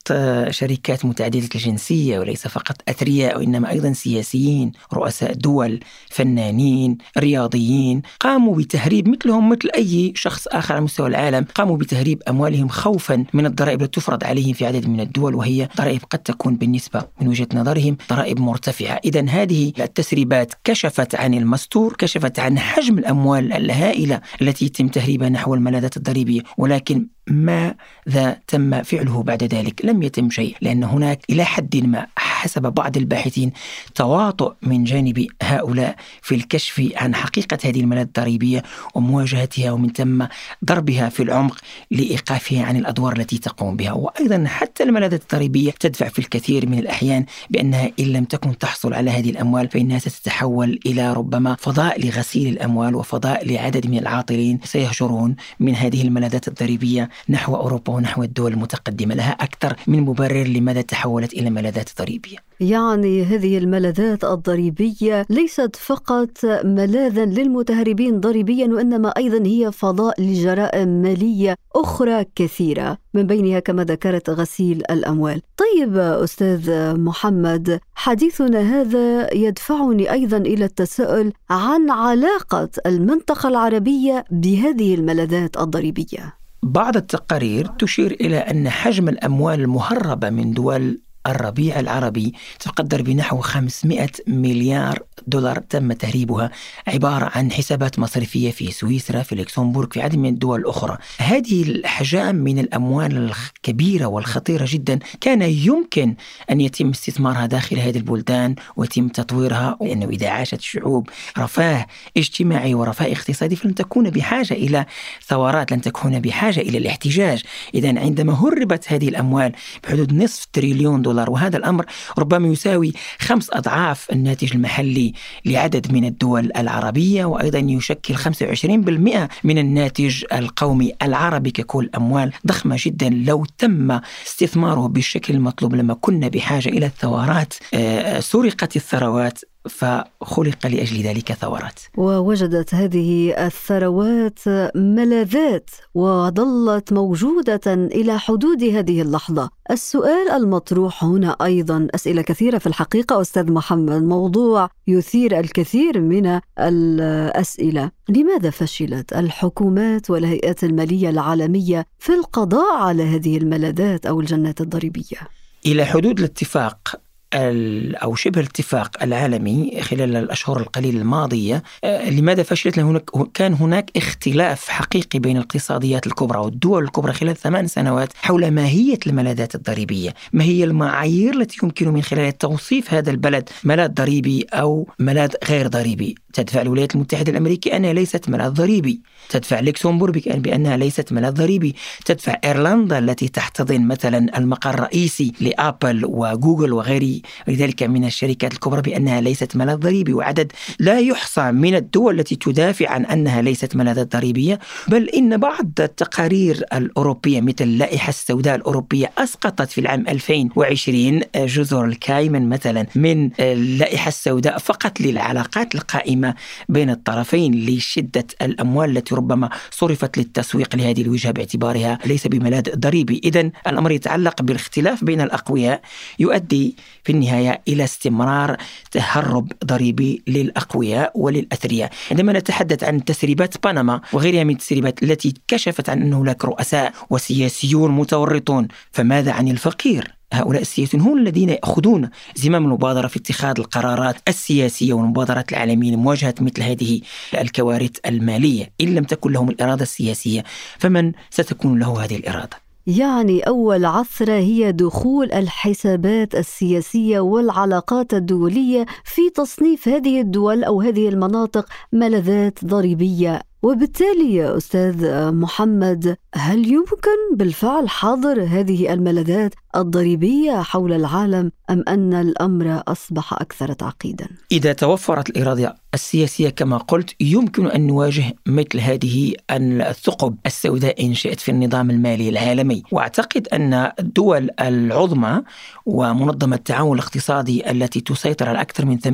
شركات 0.51 1.05
متعددة 1.05 1.49
الجنسية 1.55 2.19
وليس 2.19 2.47
فقط 2.47 2.77
أثرياء 2.89 3.39
وإنما 3.39 3.71
أيضا 3.71 3.93
سياسيين 3.93 4.73
رؤساء 4.95 5.33
دول 5.33 5.81
فنانين 6.11 6.99
رياضيين 7.19 8.03
قاموا 8.21 8.57
بتهريب 8.57 9.09
مثلهم 9.09 9.49
مثل 9.49 9.71
أي 9.75 10.13
شخص 10.17 10.47
آخر 10.47 10.75
على 10.75 10.85
مستوى 10.85 11.07
العالم. 11.07 11.47
قاموا 11.55 11.77
بتهريب 11.77 12.23
أموالهم 12.29 12.69
خوفا 12.69 13.25
من 13.33 13.47
الضرائب. 13.47 13.72
الضرائب 13.73 13.83
التي 13.83 13.91
تفرض 13.91 14.25
عليهم 14.25 14.53
في 14.53 14.67
عدد 14.67 14.87
من 14.89 15.01
الدول 15.01 15.35
وهي 15.35 15.69
ضرائب 15.77 16.01
قد 16.11 16.19
تكون 16.19 16.57
بالنسبة 16.57 17.03
من 17.21 17.29
وجهة 17.29 17.49
نظرهم 17.55 17.97
ضرائب 18.11 18.41
مرتفعة. 18.41 19.01
إذا 19.05 19.29
هذه 19.29 19.73
التسريبات 19.81 20.55
كشفت 20.65 21.15
عن 21.15 21.35
المستور 21.35 21.97
كشفت 21.99 22.39
عن 22.39 22.59
حجم 22.59 22.99
الأموال 22.99 23.53
الهائلة 23.53 24.21
التي 24.43 24.65
يتم 24.65 24.89
تهريبها 24.89 25.29
نحو 25.29 25.55
الملاذات 25.55 25.97
الضريبية 25.97 26.43
ولكن 26.59 27.07
ماذا 27.27 28.41
تم 28.47 28.83
فعله 28.83 29.23
بعد 29.23 29.45
ذلك. 29.45 29.85
لم 29.85 30.03
يتم 30.03 30.31
شيء 30.31 30.57
لأن 30.61 30.85
هناك 30.85 31.21
إلى 31.31 31.45
حد 31.45 31.77
ما 31.77 32.07
حسب 32.17 32.63
بعض 32.63 32.97
الباحثين 32.97 33.53
تواطؤ 33.95 34.53
من 34.63 34.85
جانب 34.85 35.27
هؤلاء 35.43 35.97
في 36.23 36.35
الكشف 36.35 36.91
عن 36.97 37.15
حقيقة 37.15 37.59
هذه 37.65 37.81
الملاذ 37.81 38.03
الضريبية 38.03 38.63
ومواجهتها 38.95 39.73
ومن 39.73 39.93
ثم 39.93 40.25
ضربها 40.65 41.09
في 41.09 41.23
العمق 41.23 41.59
لإيقافها 41.91 42.65
عن 42.65 42.77
الأدوار 42.77 43.17
التي 43.17 43.39
تقوم 43.39 43.77
بها. 43.77 43.93
وأيضا 43.93 44.45
حتى 44.47 44.83
الملاذات 44.83 45.23
الضريبية 45.23 45.71
تدفع 45.71 46.09
في 46.09 46.19
الكثير 46.19 46.69
من 46.69 46.79
الأحيان 46.79 47.27
بأنها 47.51 47.91
إن 48.01 48.05
لم 48.05 48.25
تكن 48.25 48.59
تحصل 48.59 48.95
على 48.95 49.11
هذه 49.11 49.31
الأموال 49.31 49.69
فإنها 49.69 49.99
ستتحول 49.99 50.81
إلى 50.87 51.13
ربما 51.13 51.57
فضاء 51.61 52.07
لغسيل 52.07 52.53
الأموال 52.53 52.95
وفضاء 52.95 53.49
لعدد 53.49 53.87
من 53.87 53.99
العاطلين. 53.99 54.61
سيهجرون 54.65 55.37
من 55.61 55.75
هذه 55.75 56.03
الملاذات 56.03 56.49
الضريبية 56.49 57.12
نحو 57.29 57.57
أوروبا 57.57 57.93
ونحو 57.93 58.23
الدول 58.23 58.53
المتقدمة 58.53 59.15
لها 59.15 59.33
أكثر 59.33 59.77
من 59.87 60.01
مبرر 60.01 60.47
لماذا 60.47 60.81
تحولت 60.81 61.33
إلى 61.33 61.51
ملاذات 61.51 61.91
ضريبية. 61.99 62.37
يعني 62.61 63.25
هذه 63.25 63.59
الملاذات 63.59 64.25
الضريبية 64.25 65.27
ليست 65.31 65.77
فقط 65.77 66.45
ملاذا 66.65 67.25
للمتهربين 67.25 68.21
ضريبيا 68.21 68.67
وإنما 68.67 69.09
أيضا 69.09 69.47
هي 69.47 69.73
فضاء 69.73 70.21
لجرائم 70.23 70.89
مالية 70.89 71.55
أخرى 71.77 72.25
كثيرة 72.35 72.99
من 73.15 73.27
بينها 73.27 73.61
كما 73.61 73.85
ذكرت 73.85 74.31
غسيل 74.31 74.83
الأموال. 74.91 75.43
طيب 75.57 75.97
أستاذ 75.97 76.71
محمد 76.97 77.81
حديثنا 77.95 78.61
هذا 78.61 79.35
يدفعني 79.35 80.13
أيضا 80.13 80.37
إلى 80.37 80.65
التساؤل 80.65 81.33
عن 81.51 81.91
علاقة 81.91 82.69
المنطقة 82.87 83.49
العربية 83.49 84.25
بهذه 84.31 84.95
الملاذات 84.95 85.57
الضريبية. 85.57 86.42
بعض 86.63 86.97
التقارير 86.97 87.67
تشير 87.67 88.11
إلى 88.11 88.37
أن 88.37 88.71
حجم 88.71 89.09
الأموال 89.09 89.61
المهربة 89.61 90.31
من 90.31 90.53
دول 90.53 91.02
الربيع 91.27 91.81
العربي 91.81 92.35
تقدر 92.61 93.03
بنحو 93.03 93.41
500 93.41 94.09
مليار 94.27 95.03
دولار 95.27 95.59
تم 95.59 95.93
تهريبها 95.93 96.51
عبارة 96.89 97.31
عن 97.35 97.53
حسابات 97.53 97.99
مصرفية 97.99 98.51
في 98.51 98.73
سويسرا 98.73 99.23
في 99.23 99.35
لوكسمبورغ 99.35 99.89
في 99.91 100.03
عدد 100.03 100.17
من 100.17 100.29
الدول 100.29 100.61
الأخرى. 100.61 100.99
هذه 101.19 101.63
الأحجام 101.63 102.35
من 102.35 102.59
الأموال 102.59 103.31
الكبيرة 103.59 104.07
والخطيرة 104.07 104.67
جدا. 104.69 104.99
كان 105.21 105.43
يمكن 105.43 106.15
أن 106.51 106.61
يتم 106.61 106.91
استثمارها 106.91 107.47
داخل 107.47 107.79
هذه 107.79 107.97
البلدان 107.97 108.55
ويتم 108.77 109.09
تطويرها 109.09 109.79
لأنه 109.81 110.07
إذا 110.07 110.29
عاشت 110.29 110.59
الشعوب 110.59 111.09
رفاه 111.39 111.87
اجتماعي 112.17 112.75
ورفاه 112.75 113.13
اقتصادي 113.13 113.57
فلن 113.57 113.75
تكون 113.75 114.11
بحاجة 114.11 114.55
إلى 114.55 114.87
ثورات 115.27 115.73
لن 115.73 115.81
تكون 115.81 116.21
بحاجة 116.21 116.61
إلى 116.61 116.79
الاحتجاج. 116.79 117.43
إذا 117.75 118.01
عندما 118.01 118.33
هربت 118.33 118.93
هذه 118.93 119.09
الأموال 119.09 119.53
بحدود 119.85 120.13
نصف 120.13 120.47
تريليون 120.53 121.03
دولار 121.03 121.12
وهذا 121.21 121.57
الأمر 121.57 121.87
ربما 122.19 122.49
يساوي 122.49 122.93
خمس 123.19 123.51
أضعاف 123.53 124.07
الناتج 124.13 124.53
المحلي 124.55 125.13
لعدد 125.45 125.93
من 125.93 126.05
الدول 126.05 126.51
العربية 126.57 127.25
وأيضا 127.25 127.59
يشكل 127.59 128.17
25% 128.17 129.29
من 129.45 129.59
الناتج 129.59 130.25
القومي 130.33 130.93
العربي 131.03 131.51
ككل 131.51 131.91
أموال 131.97 132.33
ضخمة 132.47 132.77
جدا. 132.79 133.09
لو 133.09 133.45
تم 133.59 134.01
استثماره 134.27 134.87
بالشكل 134.87 135.35
المطلوب 135.35 135.75
لما 135.75 135.95
كنا 135.95 136.29
بحاجة 136.29 136.69
إلى 136.69 136.87
الثورات 136.87 137.55
آه، 137.75 138.21
سرقت 138.21 138.77
الثروات 138.77 139.41
فخلق 139.69 140.67
لأجل 140.67 141.03
ذلك 141.03 141.33
ثورات. 141.33 141.81
ووجدت 141.97 142.75
هذه 142.75 143.35
الثروات 143.47 144.39
ملاذات 144.75 145.71
وظلت 145.95 146.93
موجودة 146.93 147.61
إلى 147.67 148.19
حدود 148.19 148.65
هذه 148.65 149.03
اللحظة. 149.03 149.51
السؤال 149.71 150.31
المطروح 150.31 151.05
هنا 151.05 151.37
أيضا 151.43 151.89
أسئلة 151.95 152.23
كثيرة 152.23 152.59
في 152.59 152.67
الحقيقة 152.67 153.21
أستاذ 153.21 153.53
محمد، 153.53 154.03
موضوع 154.03 154.69
يثير 154.87 155.41
الكثير 155.41 156.01
من 156.01 156.41
الأسئلة. 156.59 157.91
لماذا 158.09 158.51
فشلت 158.51 159.13
الحكومات 159.13 160.11
والهيئات 160.11 160.65
المالية 160.65 161.11
العالمية 161.11 161.87
في 161.99 162.13
القضاء 162.13 162.77
على 162.77 163.03
هذه 163.03 163.37
الملاذات 163.37 164.07
أو 164.07 164.21
الجنات 164.21 164.61
الضريبية؟ 164.61 165.19
إلى 165.67 165.85
حدود 165.85 166.19
الاتفاق 166.19 167.01
أو 167.35 168.15
شبه 168.15 168.41
الاتفاق 168.41 169.03
العالمي 169.03 169.81
خلال 169.81 170.17
الأشهر 170.17 170.61
القليلة 170.61 171.01
الماضية 171.01 171.63
آه، 171.85 172.11
لماذا 172.11 172.43
فشلت؟ 172.43 172.77
لأن 172.77 172.87
هناك 172.87 173.11
كان 173.35 173.55
هناك 173.55 173.91
اختلاف 173.97 174.69
حقيقي 174.69 175.19
بين 175.19 175.37
الاقتصاديات 175.37 176.07
الكبرى 176.07 176.39
والدول 176.39 176.85
الكبرى 176.85 177.13
خلال 177.13 177.37
ثمان 177.37 177.67
سنوات 177.67 178.09
حول 178.23 178.51
ماهية 178.51 178.99
الملاذات 179.07 179.55
الضريبية 179.55 180.15
ما 180.33 180.45
هي 180.45 180.65
المعايير 180.65 181.35
التي 181.35 181.59
يمكن 181.63 181.89
من 181.89 182.03
خلالها 182.03 182.31
توصيف 182.31 182.95
هذا 182.95 183.11
البلد 183.11 183.49
ملاذ 183.65 183.89
ضريبي 183.89 184.47
أو 184.53 184.89
ملاذ 184.99 185.31
غير 185.49 185.67
ضريبي 185.67 186.15
تدفع 186.33 186.63
الولايات 186.63 186.95
المتحدة 186.95 187.33
الأمريكية 187.33 187.77
أنها 187.77 187.93
ليست 187.93 188.29
ملاذ 188.29 188.51
ضريبي. 188.51 189.01
تدفع 189.29 189.61
لكسمبورغ 189.61 190.21
بأنها 190.27 190.77
ليست 190.77 191.13
ملاذ 191.13 191.33
ضريبي. 191.33 191.75
تدفع 192.05 192.37
إيرلندا 192.45 192.99
التي 192.99 193.29
تحتضن 193.29 193.87
مثلا 193.87 194.39
المقر 194.39 194.75
الرئيسي 194.75 195.33
لأبل 195.41 196.05
وجوجل 196.05 196.73
وغير 196.73 197.21
ذلك 197.51 197.83
من 197.83 198.05
الشركات 198.05 198.53
الكبرى 198.53 198.83
بأنها 198.83 199.21
ليست 199.21 199.57
ملاذ 199.57 199.77
ضريبي. 199.77 200.13
وعدد 200.13 200.53
لا 200.79 200.99
يحصى 200.99 201.51
من 201.53 201.75
الدول 201.75 202.21
التي 202.21 202.37
تدافع 202.37 202.91
عن 202.91 203.05
أنها 203.05 203.43
ليست 203.43 203.77
ملاذات 203.77 204.17
ضريبية. 204.17 204.59
بل 204.89 205.09
إن 205.09 205.37
بعض 205.37 205.71
التقارير 205.81 206.65
الأوروبية 206.73 207.41
مثل 207.41 207.65
اللائحة 207.65 208.09
السوداء 208.09 208.55
الأوروبية 208.55 209.13
أسقطت 209.19 209.71
في 209.71 209.81
العام 209.81 210.05
2020 210.09 211.21
جزر 211.37 211.85
الكايمن 211.85 212.49
مثلا 212.49 212.87
من 212.95 213.31
اللائحة 213.41 214.09
السوداء 214.09 214.59
فقط 214.59 215.01
للعلاقات 215.01 215.75
القائمة 215.75 216.22
بين 216.69 216.91
الطرفين 216.91 217.67
لشدة 217.67 218.27
الأموال 218.43 218.97
التي 218.97 219.15
ربما 219.15 219.51
صرفت 219.71 220.19
للتسويق 220.19 220.77
لهذه 220.77 221.03
الوجهة 221.03 221.33
باعتبارها 221.33 221.99
ليس 222.07 222.27
بملاذ 222.27 222.77
ضريبي 222.77 223.21
إذا 223.25 223.51
الأمر 223.67 223.91
يتعلق 223.91 224.43
بالاختلاف 224.43 225.05
بين 225.05 225.21
الأقوياء 225.21 225.81
يؤدي 226.19 226.77
في 227.05 227.13
النهاية 227.13 227.63
إلى 227.69 227.85
استمرار 227.85 228.57
تهرب 228.91 229.53
ضريبي 229.65 230.23
للأقوياء 230.27 231.13
وللأثرياء. 231.15 231.91
عندما 232.11 232.33
نتحدث 232.33 232.85
عن 232.85 233.05
تسريبات 233.05 233.67
بنما 233.67 234.01
وغيرها 234.13 234.45
من 234.45 234.55
التسريبات 234.55 235.03
التي 235.03 235.35
كشفت 235.49 235.89
عن 235.91 236.03
أن 236.03 236.13
هناك 236.13 236.45
رؤساء 236.45 236.93
وسياسيون 237.11 237.91
متورطون 237.91 238.69
فماذا 238.93 239.33
عن 239.33 239.49
الفقير؟ 239.49 240.22
هؤلاء 240.33 240.63
السياسيون 240.63 241.03
هم 241.03 241.19
الذين 241.19 241.49
يأخذون 241.49 242.11
زمام 242.35 242.65
المبادرة 242.65 243.07
في 243.07 243.17
اتخاذ 243.17 243.55
القرارات 243.59 244.17
السياسية 244.29 244.93
والمبادرات 244.93 245.53
العالمية 245.53 245.93
لمواجهة 245.93 246.35
مثل 246.41 246.63
هذه 246.63 247.01
الكوارث 247.35 247.91
المالية. 248.07 248.73
إن 248.81 248.95
لم 248.95 249.05
تكن 249.05 249.33
لهم 249.33 249.51
الإرادة 249.51 249.83
السياسية 249.83 250.45
فمن 250.79 251.13
ستكون 251.31 251.79
له 251.79 252.05
هذه 252.05 252.17
الإرادة؟ 252.17 252.63
يعني 252.87 253.41
أول 253.41 253.85
عثرة 253.85 254.33
هي 254.33 254.73
دخول 254.73 255.33
الحسابات 255.33 256.35
السياسية 256.35 257.21
والعلاقات 257.21 258.15
الدولية 258.15 258.87
في 259.05 259.31
تصنيف 259.31 259.89
هذه 259.89 260.21
الدول 260.21 260.65
أو 260.65 260.81
هذه 260.81 261.09
المناطق 261.09 261.67
ملذات 261.93 262.65
ضريبية. 262.65 263.43
وبالتالي 263.63 264.35
يا 264.35 264.57
أستاذ 264.57 265.31
محمد 265.33 266.17
هل 266.35 266.73
يمكن 266.73 267.37
بالفعل 267.37 267.89
حظر 267.89 268.43
هذه 268.43 268.93
الملاذات 268.93 269.55
الضريبية 269.77 270.63
حول 270.63 270.93
العالم 270.93 271.53
أم 271.71 271.85
أن 271.89 272.15
الأمر 272.15 272.83
أصبح 272.89 273.33
أكثر 273.33 273.73
تعقيدا؟ 273.73 274.29
إذا 274.53 274.73
توفرت 274.73 275.31
الإرادة 275.31 275.77
السياسية 275.95 276.49
كما 276.49 276.77
قلت 276.77 277.15
يمكن 277.21 277.67
أن 277.67 277.87
نواجه 277.87 278.35
مثل 278.47 278.81
هذه 278.81 279.35
الثقب 279.51 280.37
السوداء 280.47 281.07
إن 281.07 281.15
شئت 281.15 281.41
في 281.41 281.51
النظام 281.51 281.91
المالي 281.91 282.29
العالمي 282.29 282.83
وأعتقد 282.93 283.49
أن 283.49 283.93
الدول 284.01 284.51
العظمى 284.61 285.43
ومنظمة 285.87 286.57
التعاون 286.57 286.99
الاقتصادي 286.99 287.71
التي 287.71 288.01
تسيطر 288.01 288.49
على 288.49 288.61
أكثر 288.61 288.85
من 288.85 288.99
80% 288.99 289.09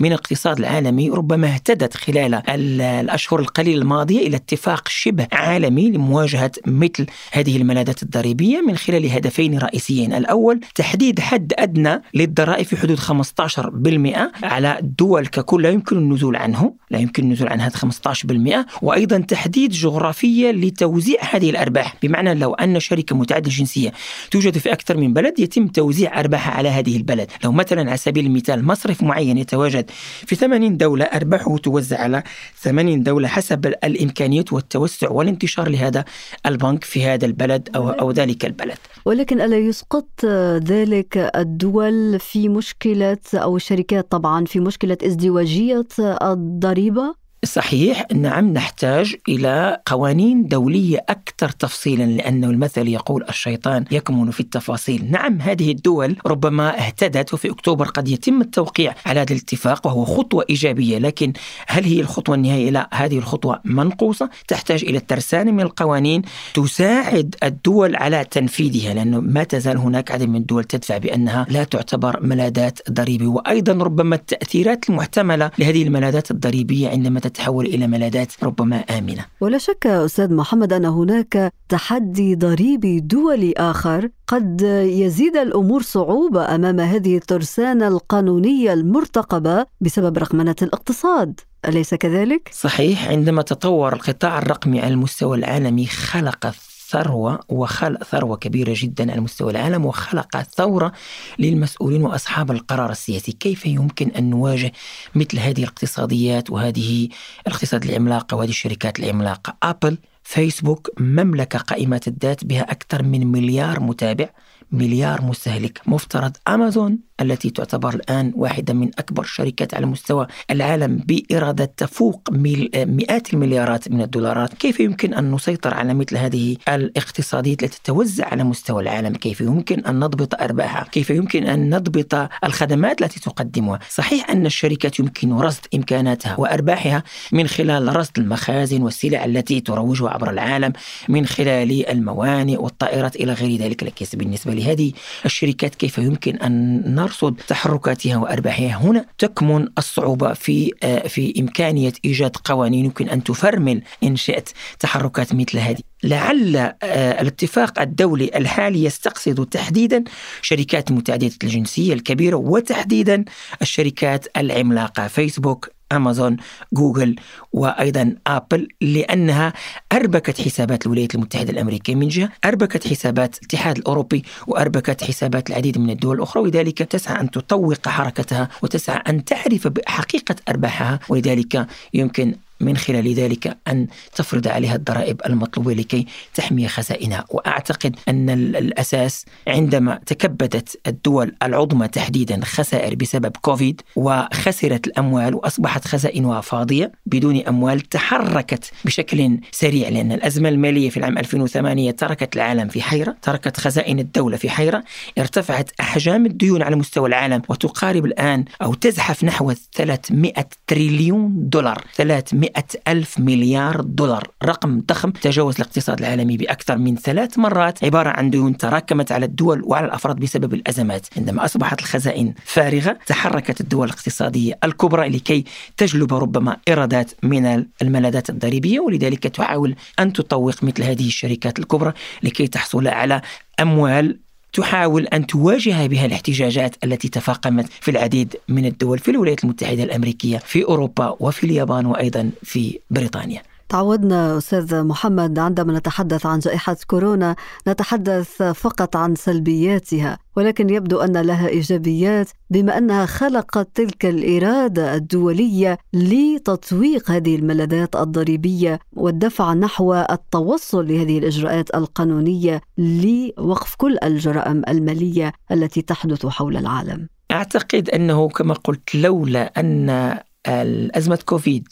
من 0.00 0.06
الاقتصاد 0.06 0.58
العالمي 0.58 1.10
ربما 1.10 1.54
اهتدت 1.54 1.96
خلال 1.96 2.50
الأشهر 2.50 3.40
القليلة 3.40 3.82
الماضية 3.82 4.26
إلى 4.26 4.36
اتفاق 4.36 4.88
شبه 4.88 5.26
عالمي 5.32 5.90
لمواجهة 5.90 6.52
مثل 6.66 7.06
هذه 7.32 7.56
الملاذات 7.56 8.02
الضريبية 8.02 8.60
من 8.60 8.76
خلال 8.76 9.10
هدفين 9.10 9.58
رئيسيين. 9.62 10.12
الأول 10.12 10.60
تحديد 10.74 11.20
حد 11.20 11.52
أدنى 11.58 12.02
للضرائب 12.14 12.66
في 12.66 12.76
حدود 12.76 12.98
15% 12.98 14.32
على 14.42 14.78
الدول 14.78 15.26
ككل 15.26 15.62
لا 15.62 15.70
يمكن 15.70 15.96
النزول 15.96 16.36
عنه 16.36 16.74
لا 16.90 16.98
يمكن 16.98 17.22
النزول 17.22 17.48
عن 17.48 17.60
هذا 17.60 17.76
15% 17.76 18.66
وأيضا 18.82 19.18
تحديد 19.18 19.70
جغرافية 19.70 20.50
لتوزيع 20.50 21.18
هذه 21.30 21.50
الأرباح. 21.50 21.96
بمعنى 22.02 22.34
لو 22.34 22.54
أن 22.54 22.80
شركة 22.80 23.16
متعددة 23.16 23.48
الجنسية 23.48 23.92
توجد 24.30 24.58
في 24.58 24.72
أكثر 24.72 24.96
من 24.96 25.12
بلد 25.12 25.40
يتم 25.40 25.66
توزيع 25.66 26.20
أرباحها 26.20 26.54
على 26.54 26.68
هذه 26.68 26.96
البلد. 26.96 27.30
لو 27.44 27.52
مثلا 27.52 27.88
على 27.88 27.96
سبيل 27.96 28.26
المثال 28.26 28.64
مصرف 28.64 29.02
معين 29.02 29.38
يتواجد 29.38 29.90
في 30.26 30.36
80 30.36 30.76
دولة 30.76 31.04
أرباحه 31.04 31.56
توزع 31.56 32.00
على 32.00 32.22
80 32.60 33.02
دولة 33.02 33.28
حسب 33.28 33.66
الإمكانيات 33.66 34.52
والتوسع 34.52 35.10
والانتشار 35.10 35.68
لهذا 35.68 36.04
البنك 36.46 36.84
في 36.84 37.04
هذا 37.04 37.26
البلد 37.26 37.68
أو, 37.74 37.90
أو 37.90 38.10
ذلك 38.10 38.44
البلد. 38.44 38.78
ولكن 39.04 39.40
ألا 39.52 39.60
يسقط 39.60 40.24
ذلك 40.64 41.16
الدول 41.36 42.20
في 42.20 42.48
مشكلة 42.48 43.18
أو 43.34 43.56
الشركات 43.56 44.10
طبعا 44.10 44.44
في 44.44 44.60
مشكلة 44.60 44.98
ازدواجية 45.06 45.84
الضريبة؟ 46.22 47.14
صحيح 47.44 48.06
نعم 48.14 48.52
نحتاج 48.52 49.16
إلى 49.28 49.80
قوانين 49.86 50.48
دولية 50.48 51.04
أكثر 51.08 51.48
تفصيلا 51.48 52.04
لأنه 52.04 52.50
المثل 52.50 52.88
يقول 52.88 53.24
الشيطان 53.28 53.84
يكمن 53.90 54.30
في 54.30 54.40
التفاصيل، 54.40 55.10
نعم 55.10 55.40
هذه 55.40 55.70
الدول 55.70 56.16
ربما 56.26 56.78
اهتدت 56.86 57.34
وفي 57.34 57.50
أكتوبر 57.50 57.86
قد 57.86 58.08
يتم 58.08 58.40
التوقيع 58.40 58.94
على 59.06 59.20
هذا 59.20 59.32
الاتفاق 59.32 59.86
وهو 59.86 60.04
خطوة 60.04 60.44
إيجابية 60.50 60.98
لكن 60.98 61.32
هل 61.66 61.84
هي 61.84 62.00
الخطوة 62.00 62.34
النهائية؟ 62.34 62.70
لا 62.70 62.88
هذه 62.92 63.18
الخطوة 63.18 63.60
منقوصة 63.64 64.30
تحتاج 64.48 64.84
إلى 64.84 64.98
الترسانه 64.98 65.50
من 65.50 65.60
القوانين 65.60 66.22
تساعد 66.54 67.34
الدول 67.42 67.96
على 67.96 68.24
تنفيذها 68.24 68.94
لأنه 68.94 69.20
ما 69.20 69.44
تزال 69.44 69.76
هناك 69.76 70.10
عدد 70.10 70.28
من 70.28 70.36
الدول 70.36 70.64
تدفع 70.64 70.98
بأنها 70.98 71.46
لا 71.48 71.64
تعتبر 71.64 72.20
ملاذات 72.22 72.90
ضريبيه 72.90 73.26
وأيضا 73.26 73.72
ربما 73.72 74.14
التأثيرات 74.14 74.90
المحتملة 74.90 75.50
لهذه 75.58 75.82
الملاذات 75.82 76.30
الضريبية 76.30 76.88
عندما 76.88 77.20
تتحول 77.32 77.66
إلى 77.66 77.86
ملاذات. 77.86 78.32
ربما 78.42 78.76
آمنة. 78.76 79.24
ولا 79.40 79.58
شك 79.58 79.86
أستاذ 79.86 80.34
محمد 80.34 80.72
أن 80.72 80.84
هناك 80.84 81.52
تحدي 81.68 82.34
ضريبي 82.34 83.00
دولي 83.00 83.52
آخر 83.56 84.08
قد 84.26 84.60
يزيد 85.02 85.36
الأمور 85.36 85.82
صعوبة 85.82 86.54
أمام 86.54 86.80
هذه 86.80 87.16
الترسانة 87.16 87.88
القانونية 87.88 88.72
المرتقبة 88.72 89.66
بسبب 89.80 90.18
رقمنة 90.18 90.56
الاقتصاد. 90.62 91.40
أليس 91.68 91.94
كذلك؟ 91.94 92.50
صحيح 92.52 93.08
عندما 93.08 93.42
تطور 93.42 93.92
القطاع 93.92 94.38
الرقمي 94.38 94.80
على 94.80 94.94
المستوى 94.94 95.38
العالمي 95.38 95.86
خلق 95.86 96.54
ثروة 96.92 97.40
وخلق 97.48 98.04
ثروة 98.04 98.36
كبيرة 98.36 98.74
جدا 98.76 99.12
على 99.12 99.20
مستوى 99.20 99.50
العالم 99.50 99.86
وخلق 99.86 100.42
ثورة 100.42 100.92
للمسؤولين 101.38 102.02
وأصحاب 102.02 102.50
القرار 102.50 102.90
السياسي. 102.90 103.32
كيف 103.32 103.66
يمكن 103.66 104.10
أن 104.10 104.30
نواجه 104.30 104.72
مثل 105.14 105.38
هذه 105.38 105.58
الاقتصاديات 105.58 106.50
وهذه 106.50 107.08
الاقتصاد 107.46 107.84
العملاقة 107.84 108.36
وهذه 108.36 108.48
الشركات 108.48 108.98
العملاقة؟ 108.98 109.56
أبل 109.62 109.98
فيسبوك 110.22 110.90
مملكة 111.00 111.58
قائمة 111.58 112.00
الذات 112.06 112.44
بها 112.44 112.62
أكثر 112.62 113.02
من 113.02 113.26
مليار 113.26 113.80
متابع. 113.80 114.28
مليار 114.72 115.22
مستهلك. 115.22 115.80
مفترض 115.86 116.36
أمازون 116.48 116.98
التي 117.20 117.50
تعتبر 117.50 117.94
الآن 117.94 118.32
واحدة 118.36 118.74
من 118.74 118.90
أكبر 118.98 119.22
الشركات 119.22 119.74
على 119.74 119.86
مستوى 119.86 120.26
العالم 120.50 120.96
بإرادة 120.96 121.64
تفوق 121.64 122.28
مئات 122.76 123.34
المليارات 123.34 123.90
من 123.90 124.02
الدولارات. 124.02 124.54
كيف 124.54 124.80
يمكن 124.80 125.14
أن 125.14 125.32
نسيطر 125.32 125.74
على 125.74 125.94
مثل 125.94 126.16
هذه 126.16 126.56
الاقتصاديات 126.68 127.62
التي 127.62 127.78
تتوزع 127.78 128.28
على 128.28 128.44
مستوى 128.44 128.82
العالم؟ 128.82 129.14
كيف 129.14 129.40
يمكن 129.40 129.80
أن 129.80 129.98
نضبط 129.98 130.42
أرباحها؟ 130.42 130.84
كيف 130.84 131.10
يمكن 131.10 131.46
أن 131.46 131.74
نضبط 131.74 132.28
الخدمات 132.44 133.02
التي 133.02 133.20
تقدمها؟ 133.20 133.78
صحيح 133.88 134.30
أن 134.30 134.46
الشركات 134.46 134.98
يمكن 134.98 135.32
رصد 135.32 135.66
إمكاناتها 135.74 136.36
وأرباحها 136.40 137.02
من 137.32 137.46
خلال 137.46 137.96
رصد 137.96 138.18
المخازن 138.18 138.82
والسلع 138.82 139.24
التي 139.24 139.60
تروجها 139.60 140.10
عبر 140.10 140.30
العالم 140.30 140.72
من 141.08 141.26
خلال 141.26 141.88
الموانئ 141.88 142.56
والطائرات 142.56 143.16
إلى 143.16 143.32
غير 143.32 143.60
ذلك. 143.60 143.82
لكن 143.82 144.06
بالنسبة 144.14 144.52
لهذه 144.62 144.92
الشركات 145.24 145.74
كيف 145.74 145.98
يمكن 145.98 146.36
أن 146.36 146.82
نرصد 146.94 147.40
تحركاتها 147.48 148.16
وأرباحها. 148.16 148.76
هنا 148.76 149.06
تكمن 149.18 149.68
الصعوبة 149.78 150.32
في 150.32 150.72
آه، 150.82 151.08
في 151.08 151.34
إمكانية 151.40 151.92
إيجاد 152.04 152.36
قوانين 152.44 152.84
يمكن 152.84 153.08
أن 153.08 153.24
تفرمل 153.24 153.82
إن 154.02 154.16
شئت 154.16 154.50
تحركات 154.78 155.34
مثل 155.34 155.58
هذه. 155.58 155.80
لعل 156.04 156.56
آه، 156.56 157.20
الاتفاق 157.20 157.80
الدولي 157.80 158.30
الحالي 158.34 158.84
يستقصد 158.84 159.46
تحديدا 159.46 160.04
شركات 160.42 160.92
متعددة 160.92 161.34
الجنسية 161.44 161.92
الكبيرة 161.92 162.36
وتحديدا 162.36 163.24
الشركات 163.62 164.26
العملاقة. 164.36 165.06
فيسبوك 165.06 165.68
أمازون 165.96 166.36
جوجل 166.72 167.16
وأيضا 167.52 168.16
أبل 168.26 168.68
لأنها 168.80 169.52
أربكت 169.92 170.40
حسابات 170.40 170.86
الولايات 170.86 171.14
المتحدة 171.14 171.50
الأمريكية 171.50 171.94
من 171.94 172.08
جهة 172.08 172.28
أربكت 172.44 172.88
حسابات 172.88 173.38
الاتحاد 173.38 173.78
الأوروبي 173.78 174.24
وأربكت 174.46 175.04
حسابات 175.04 175.50
العديد 175.50 175.78
من 175.78 175.90
الدول 175.90 176.16
الأخرى 176.16 176.42
ولذلك 176.42 176.78
تسعى 176.78 177.20
أن 177.20 177.30
تطوق 177.30 177.88
حركتها 177.88 178.48
وتسعى 178.62 179.02
أن 179.08 179.24
تعرف 179.24 179.68
بحقيقة 179.68 180.36
أرباحها 180.48 181.00
ولذلك 181.08 181.66
يمكن 181.94 182.34
من 182.62 182.76
خلال 182.76 183.14
ذلك 183.14 183.56
أن 183.68 183.86
تفرض 184.14 184.48
عليها 184.48 184.74
الضرائب 184.74 185.20
المطلوبة 185.26 185.74
لكي 185.74 186.06
تحمي 186.34 186.68
خزائنها. 186.68 187.24
وأعتقد 187.30 187.96
أن 188.08 188.30
الأساس 188.30 189.24
عندما 189.48 190.00
تكبدت 190.06 190.80
الدول 190.86 191.34
العظمى 191.42 191.88
تحديدا 191.88 192.40
خسائر 192.44 192.94
بسبب 192.94 193.32
كوفيد 193.40 193.80
وخسرت 193.96 194.86
الأموال 194.86 195.34
وأصبحت 195.34 195.88
خزائنها 195.88 196.40
فاضية 196.40 196.92
بدون 197.06 197.40
أموال 197.40 197.80
تحركت 197.80 198.70
بشكل 198.84 199.38
سريع 199.50 199.88
لأن 199.88 200.12
الأزمة 200.12 200.48
المالية 200.48 200.90
في 200.90 200.96
العام 200.96 201.18
2008 201.18 201.90
تركت 201.90 202.36
العالم 202.36 202.68
في 202.68 202.82
حيرة 202.82 203.16
تركت 203.22 203.56
خزائن 203.56 203.98
الدولة 203.98 204.36
في 204.36 204.50
حيرة 204.50 204.84
ارتفعت 205.18 205.70
أحجام 205.80 206.26
الديون 206.26 206.62
على 206.62 206.76
مستوى 206.76 207.08
العالم 207.08 207.42
وتقارب 207.48 208.04
الآن 208.04 208.44
أو 208.62 208.74
تزحف 208.74 209.24
نحو 209.24 209.52
300 209.72 210.32
تريليون 210.66 211.48
دولار. 211.48 211.84
300 211.94 212.51
ألف 212.88 213.18
مليار 213.18 213.80
دولار. 213.80 214.28
رقم 214.44 214.80
ضخم. 214.80 215.10
تجاوز 215.10 215.54
الاقتصاد 215.54 215.98
العالمي 215.98 216.36
بأكثر 216.36 216.78
من 216.78 216.96
ثلاث 216.96 217.38
مرات. 217.38 217.84
عبارة 217.84 218.08
عن 218.08 218.30
ديون 218.30 218.56
تراكمت 218.56 219.12
على 219.12 219.26
الدول 219.26 219.62
وعلى 219.64 219.86
الأفراد 219.86 220.16
بسبب 220.16 220.54
الأزمات. 220.54 221.06
عندما 221.16 221.44
أصبحت 221.44 221.80
الخزائن 221.80 222.34
فارغة 222.44 222.98
تحركت 223.06 223.60
الدول 223.60 223.86
الاقتصادية 223.86 224.58
الكبرى 224.64 225.08
لكي 225.08 225.44
تجلب 225.76 226.14
ربما 226.14 226.56
إيرادات 226.68 227.10
من 227.22 227.64
الملاذات 227.82 228.30
الضريبية 228.30 228.80
ولذلك 228.80 229.22
تحاول 229.22 229.74
أن 229.98 230.12
تطوق 230.12 230.64
مثل 230.64 230.82
هذه 230.82 231.06
الشركات 231.06 231.58
الكبرى 231.58 231.92
لكي 232.22 232.46
تحصل 232.46 232.88
على 232.88 233.20
أموال 233.60 234.20
تحاول 234.52 235.06
أن 235.06 235.26
تواجه 235.26 235.86
بها 235.86 236.06
الاحتجاجات 236.06 236.76
التي 236.84 237.08
تفاقمت 237.08 237.66
في 237.80 237.90
العديد 237.90 238.36
من 238.48 238.66
الدول 238.66 238.98
في 238.98 239.10
الولايات 239.10 239.44
المتحدة 239.44 239.82
الأمريكية 239.82 240.38
في 240.38 240.64
أوروبا 240.64 241.16
وفي 241.20 241.44
اليابان 241.44 241.86
وأيضا 241.86 242.30
في 242.42 242.78
بريطانيا. 242.90 243.42
تعودنا 243.72 244.38
أستاذ 244.38 244.82
محمد 244.82 245.38
عندما 245.38 245.78
نتحدث 245.78 246.26
عن 246.26 246.38
جائحة 246.38 246.76
كورونا 246.86 247.36
نتحدث 247.68 248.42
فقط 248.42 248.96
عن 248.96 249.14
سلبياتها 249.14 250.18
ولكن 250.36 250.70
يبدو 250.70 251.00
أن 251.00 251.16
لها 251.16 251.48
إيجابيات 251.48 252.30
بما 252.50 252.78
أنها 252.78 253.06
خلقت 253.06 253.68
تلك 253.74 254.06
الإرادة 254.06 254.94
الدولية 254.94 255.78
لتطويق 255.92 257.10
هذه 257.10 257.36
الملاذات 257.36 257.96
الضريبية 257.96 258.78
والدفع 258.92 259.54
نحو 259.54 259.94
التوصل 259.94 260.88
لهذه 260.88 261.18
الإجراءات 261.18 261.74
القانونية 261.74 262.60
لوقف 262.78 263.74
كل 263.74 263.96
الجرائم 264.04 264.62
المالية 264.68 265.32
التي 265.52 265.82
تحدث 265.82 266.26
حول 266.26 266.56
العالم. 266.56 267.08
أعتقد 267.30 267.90
أنه 267.90 268.28
كما 268.28 268.54
قلت 268.54 268.94
لولا 268.94 269.60
أن 269.60 270.18
الازمه 270.46 271.18
كوفيد 271.26 271.68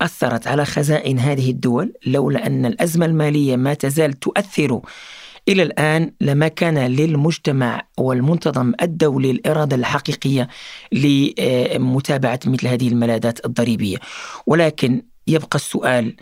أثرت 0.00 0.46
على 0.46 0.64
خزائن 0.64 1.18
هذه 1.18 1.50
الدول 1.50 1.92
لولا 2.06 2.46
أن 2.46 2.66
الأزمة 2.66 3.06
المالية 3.06 3.56
ما 3.56 3.74
تزال 3.74 4.12
تؤثر. 4.12 4.80
إلى 5.48 5.62
الآن 5.62 6.12
لما 6.20 6.48
كان 6.48 6.78
للمجتمع 6.78 7.82
والمنتظم 7.98 8.72
الدولي 8.82 9.30
الإرادة 9.30 9.76
الحقيقية 9.76 10.48
لمتابعة 10.92 12.40
مثل 12.46 12.66
هذه 12.66 12.88
الملاذات 12.88 13.46
الضريبية. 13.46 13.96
ولكن 14.46 15.02
يبقى 15.26 15.56
السؤال 15.56 16.16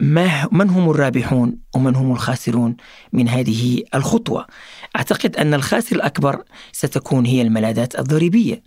ما 0.00 0.48
من 0.52 0.70
هم 0.70 0.90
الرابحون 0.90 1.58
ومن 1.74 1.96
هم 1.96 2.12
الخاسرون 2.12 2.76
من 3.12 3.28
هذه 3.28 3.82
الخطوة؟ 3.94 4.46
أعتقد 4.96 5.36
أن 5.36 5.54
الخاسر 5.54 5.96
الأكبر 5.96 6.42
ستكون 6.72 7.26
هي 7.26 7.42
الملاذات 7.42 7.98
الضريبية. 7.98 8.62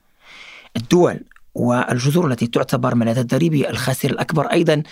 الدول 0.78 1.20
والجذور 1.56 2.32
التي 2.32 2.48
تعتبر 2.48 2.96
ملاذات 2.96 3.26
ضريبية 3.26 3.70
الخاسر 3.70 4.10
الأكبر 4.10 4.46
أيضا 4.46 4.84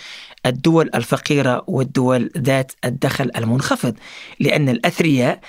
الدول 0.46 0.90
الفقيرة 0.94 1.64
والدول 1.66 2.30
ذات 2.38 2.72
الدخل 2.84 3.30
المنخفض 3.36 3.94
لأن 4.40 4.68
الأثرياء 4.68 5.40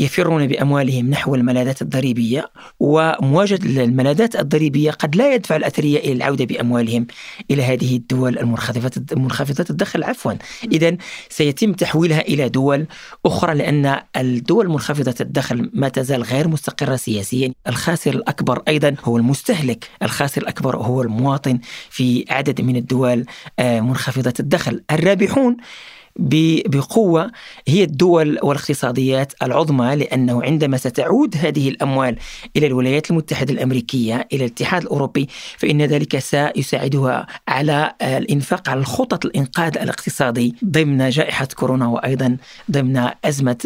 يفرون 0.00 0.46
بأموالهم 0.46 1.10
نحو 1.10 1.34
الملاذات 1.34 1.82
الضريبية 1.82 2.50
ومواجهة 2.80 3.58
الملاذات 3.64 4.36
الضريبية 4.36 4.90
قد 4.90 5.16
لا 5.16 5.34
يدفع 5.34 5.56
الأثرياء 5.56 6.04
إلى 6.04 6.12
العودة 6.12 6.44
بأموالهم 6.44 7.06
إلى 7.50 7.62
هذه 7.62 7.96
الدول 7.96 8.38
المنخفضة 8.38 9.64
الدخل. 9.70 10.04
عفوا. 10.04 10.32
إذا 10.72 10.96
سيتم 11.28 11.72
تحويلها 11.72 12.20
إلى 12.20 12.48
دول 12.48 12.86
أخرى 13.26 13.54
لأن 13.54 14.00
الدول 14.16 14.68
منخفضة 14.68 15.14
الدخل 15.20 15.70
ما 15.74 15.88
تزال 15.88 16.22
غير 16.22 16.48
مستقرة 16.48 16.96
سياسيا. 16.96 17.52
الخاسر 17.68 18.14
الأكبر 18.14 18.62
أيضا 18.68 18.94
هو 19.04 19.16
المستهلك 19.16 19.88
الخاسر 20.02 20.42
الأكبر 20.42 20.76
هو 20.76 21.02
المواطن 21.02 21.58
في 21.90 22.24
عدد 22.30 22.60
من 22.60 22.76
الدول 22.76 23.24
آه، 23.58 23.80
منخفضة 23.80 24.34
الدخل. 24.40 24.82
الرابحون 24.90 25.56
بقوة 26.20 27.30
هي 27.68 27.84
الدول 27.84 28.38
والاقتصاديات 28.42 29.32
العظمى 29.42 29.96
لأنه 29.96 30.42
عندما 30.42 30.76
ستعود 30.76 31.36
هذه 31.36 31.68
الأموال 31.68 32.16
إلى 32.56 32.66
الولايات 32.66 33.10
المتحدة 33.10 33.52
الأمريكية 33.52 34.28
إلى 34.32 34.44
الاتحاد 34.44 34.82
الأوروبي 34.82 35.28
فإن 35.58 35.82
ذلك 35.82 36.18
سيساعدها 36.18 37.26
على 37.48 37.92
الإنفاق 38.02 38.68
على 38.68 38.80
الخطط 38.80 39.24
الإنقاذ 39.24 39.78
الاقتصادي 39.78 40.54
ضمن 40.64 41.08
جائحة 41.08 41.48
كورونا 41.56 41.86
وأيضا 41.86 42.36
ضمن 42.70 43.08
أزمة 43.24 43.56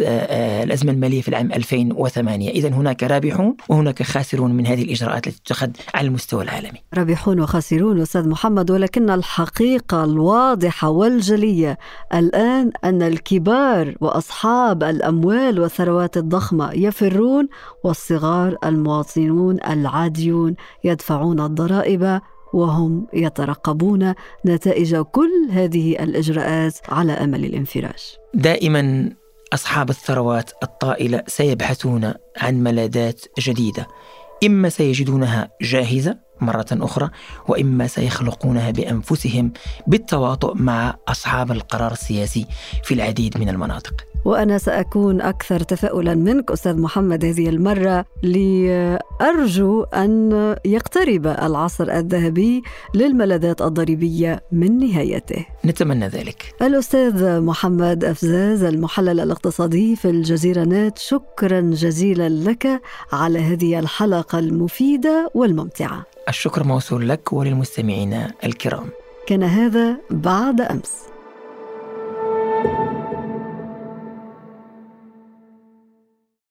الأزمة 0.63 0.91
المالية 0.91 1.21
في 1.21 1.27
العام 1.27 1.51
2008 1.53 2.49
إذا 2.49 2.69
هناك 2.69 3.03
رابحون 3.03 3.55
وهناك 3.69 4.03
خاسرون 4.03 4.51
من 4.51 4.67
هذه 4.67 4.83
الإجراءات 4.83 5.27
التي 5.27 5.39
تتخذ 5.45 5.69
على 5.93 6.07
المستوى 6.07 6.43
العالمي. 6.43 6.79
رابحون 6.93 7.39
وخاسرون 7.39 8.01
أستاذ 8.01 8.29
محمد 8.29 8.71
ولكن 8.71 9.09
الحقيقة 9.09 10.03
الواضحة 10.03 10.89
والجلية 10.89 11.77
الآن 12.13 12.44
أن 12.83 13.01
الكبار 13.01 13.95
وأصحاب 14.01 14.83
الأموال 14.83 15.59
والثروات 15.59 16.17
الضخمة 16.17 16.73
يفرون 16.73 17.47
والصغار 17.83 18.57
المواطنون 18.65 19.57
العاديون 19.67 20.55
يدفعون 20.83 21.39
الضرائب 21.39 22.21
وهم 22.53 23.07
يترقبون 23.13 24.13
نتائج 24.45 24.95
كل 24.95 25.31
هذه 25.51 26.03
الإجراءات 26.03 26.77
على 26.89 27.11
أمل 27.11 27.45
الانفراج 27.45 28.15
دائما 28.33 29.09
أصحاب 29.53 29.89
الثروات 29.89 30.51
الطائلة 30.63 31.23
سيبحثون 31.27 32.13
عن 32.37 32.63
ملاذات 32.63 33.21
جديدة 33.39 33.87
إما 34.45 34.69
سيجدونها 34.69 35.49
جاهزة 35.61 36.24
مرة 36.41 36.65
أخرى 36.71 37.09
وإما 37.47 37.87
سيخلقونها 37.87 38.71
بأنفسهم 38.71 39.51
بالتواطؤ 39.87 40.53
مع 40.55 40.95
أصحاب 41.07 41.51
القرار 41.51 41.91
السياسي 41.91 42.45
في 42.83 42.93
العديد 42.93 43.37
من 43.37 43.49
المناطق. 43.49 43.93
وأنا 44.25 44.57
سأكون 44.57 45.21
أكثر 45.21 45.59
تفاؤلا 45.59 46.15
منك 46.15 46.51
أستاذ 46.51 46.81
محمد 46.81 47.25
هذه 47.25 47.49
المرة 47.49 48.05
لأرجو 48.23 49.83
أن 49.83 50.31
يقترب 50.65 51.27
العصر 51.27 51.91
الذهبي 51.91 52.63
للملاذات 52.93 53.61
الضريبية 53.61 54.43
من 54.51 54.77
نهايته. 54.79 55.45
نتمنى 55.65 56.07
ذلك. 56.07 56.55
الأستاذ 56.61 57.41
محمد 57.41 58.03
أفزاز 58.03 58.63
المحلل 58.63 59.19
الاقتصادي 59.19 59.95
في 59.95 60.09
الجزيرة 60.09 60.63
نت 60.63 60.97
شكرا 60.97 61.61
جزيلا 61.61 62.29
لك 62.29 62.81
على 63.11 63.39
هذه 63.39 63.79
الحلقة 63.79 64.39
المفيدة 64.39 65.31
والممتعة. 65.33 66.05
الشكر 66.29 66.63
موصول 66.63 67.09
لك 67.09 67.33
وللمستمعين 67.33 68.27
الكرام. 68.43 68.89
كان 69.27 69.43
هذا 69.43 69.97
بعد 70.09 70.61
أمس. 70.61 70.91
thank 72.63 72.97
you 72.97 73.04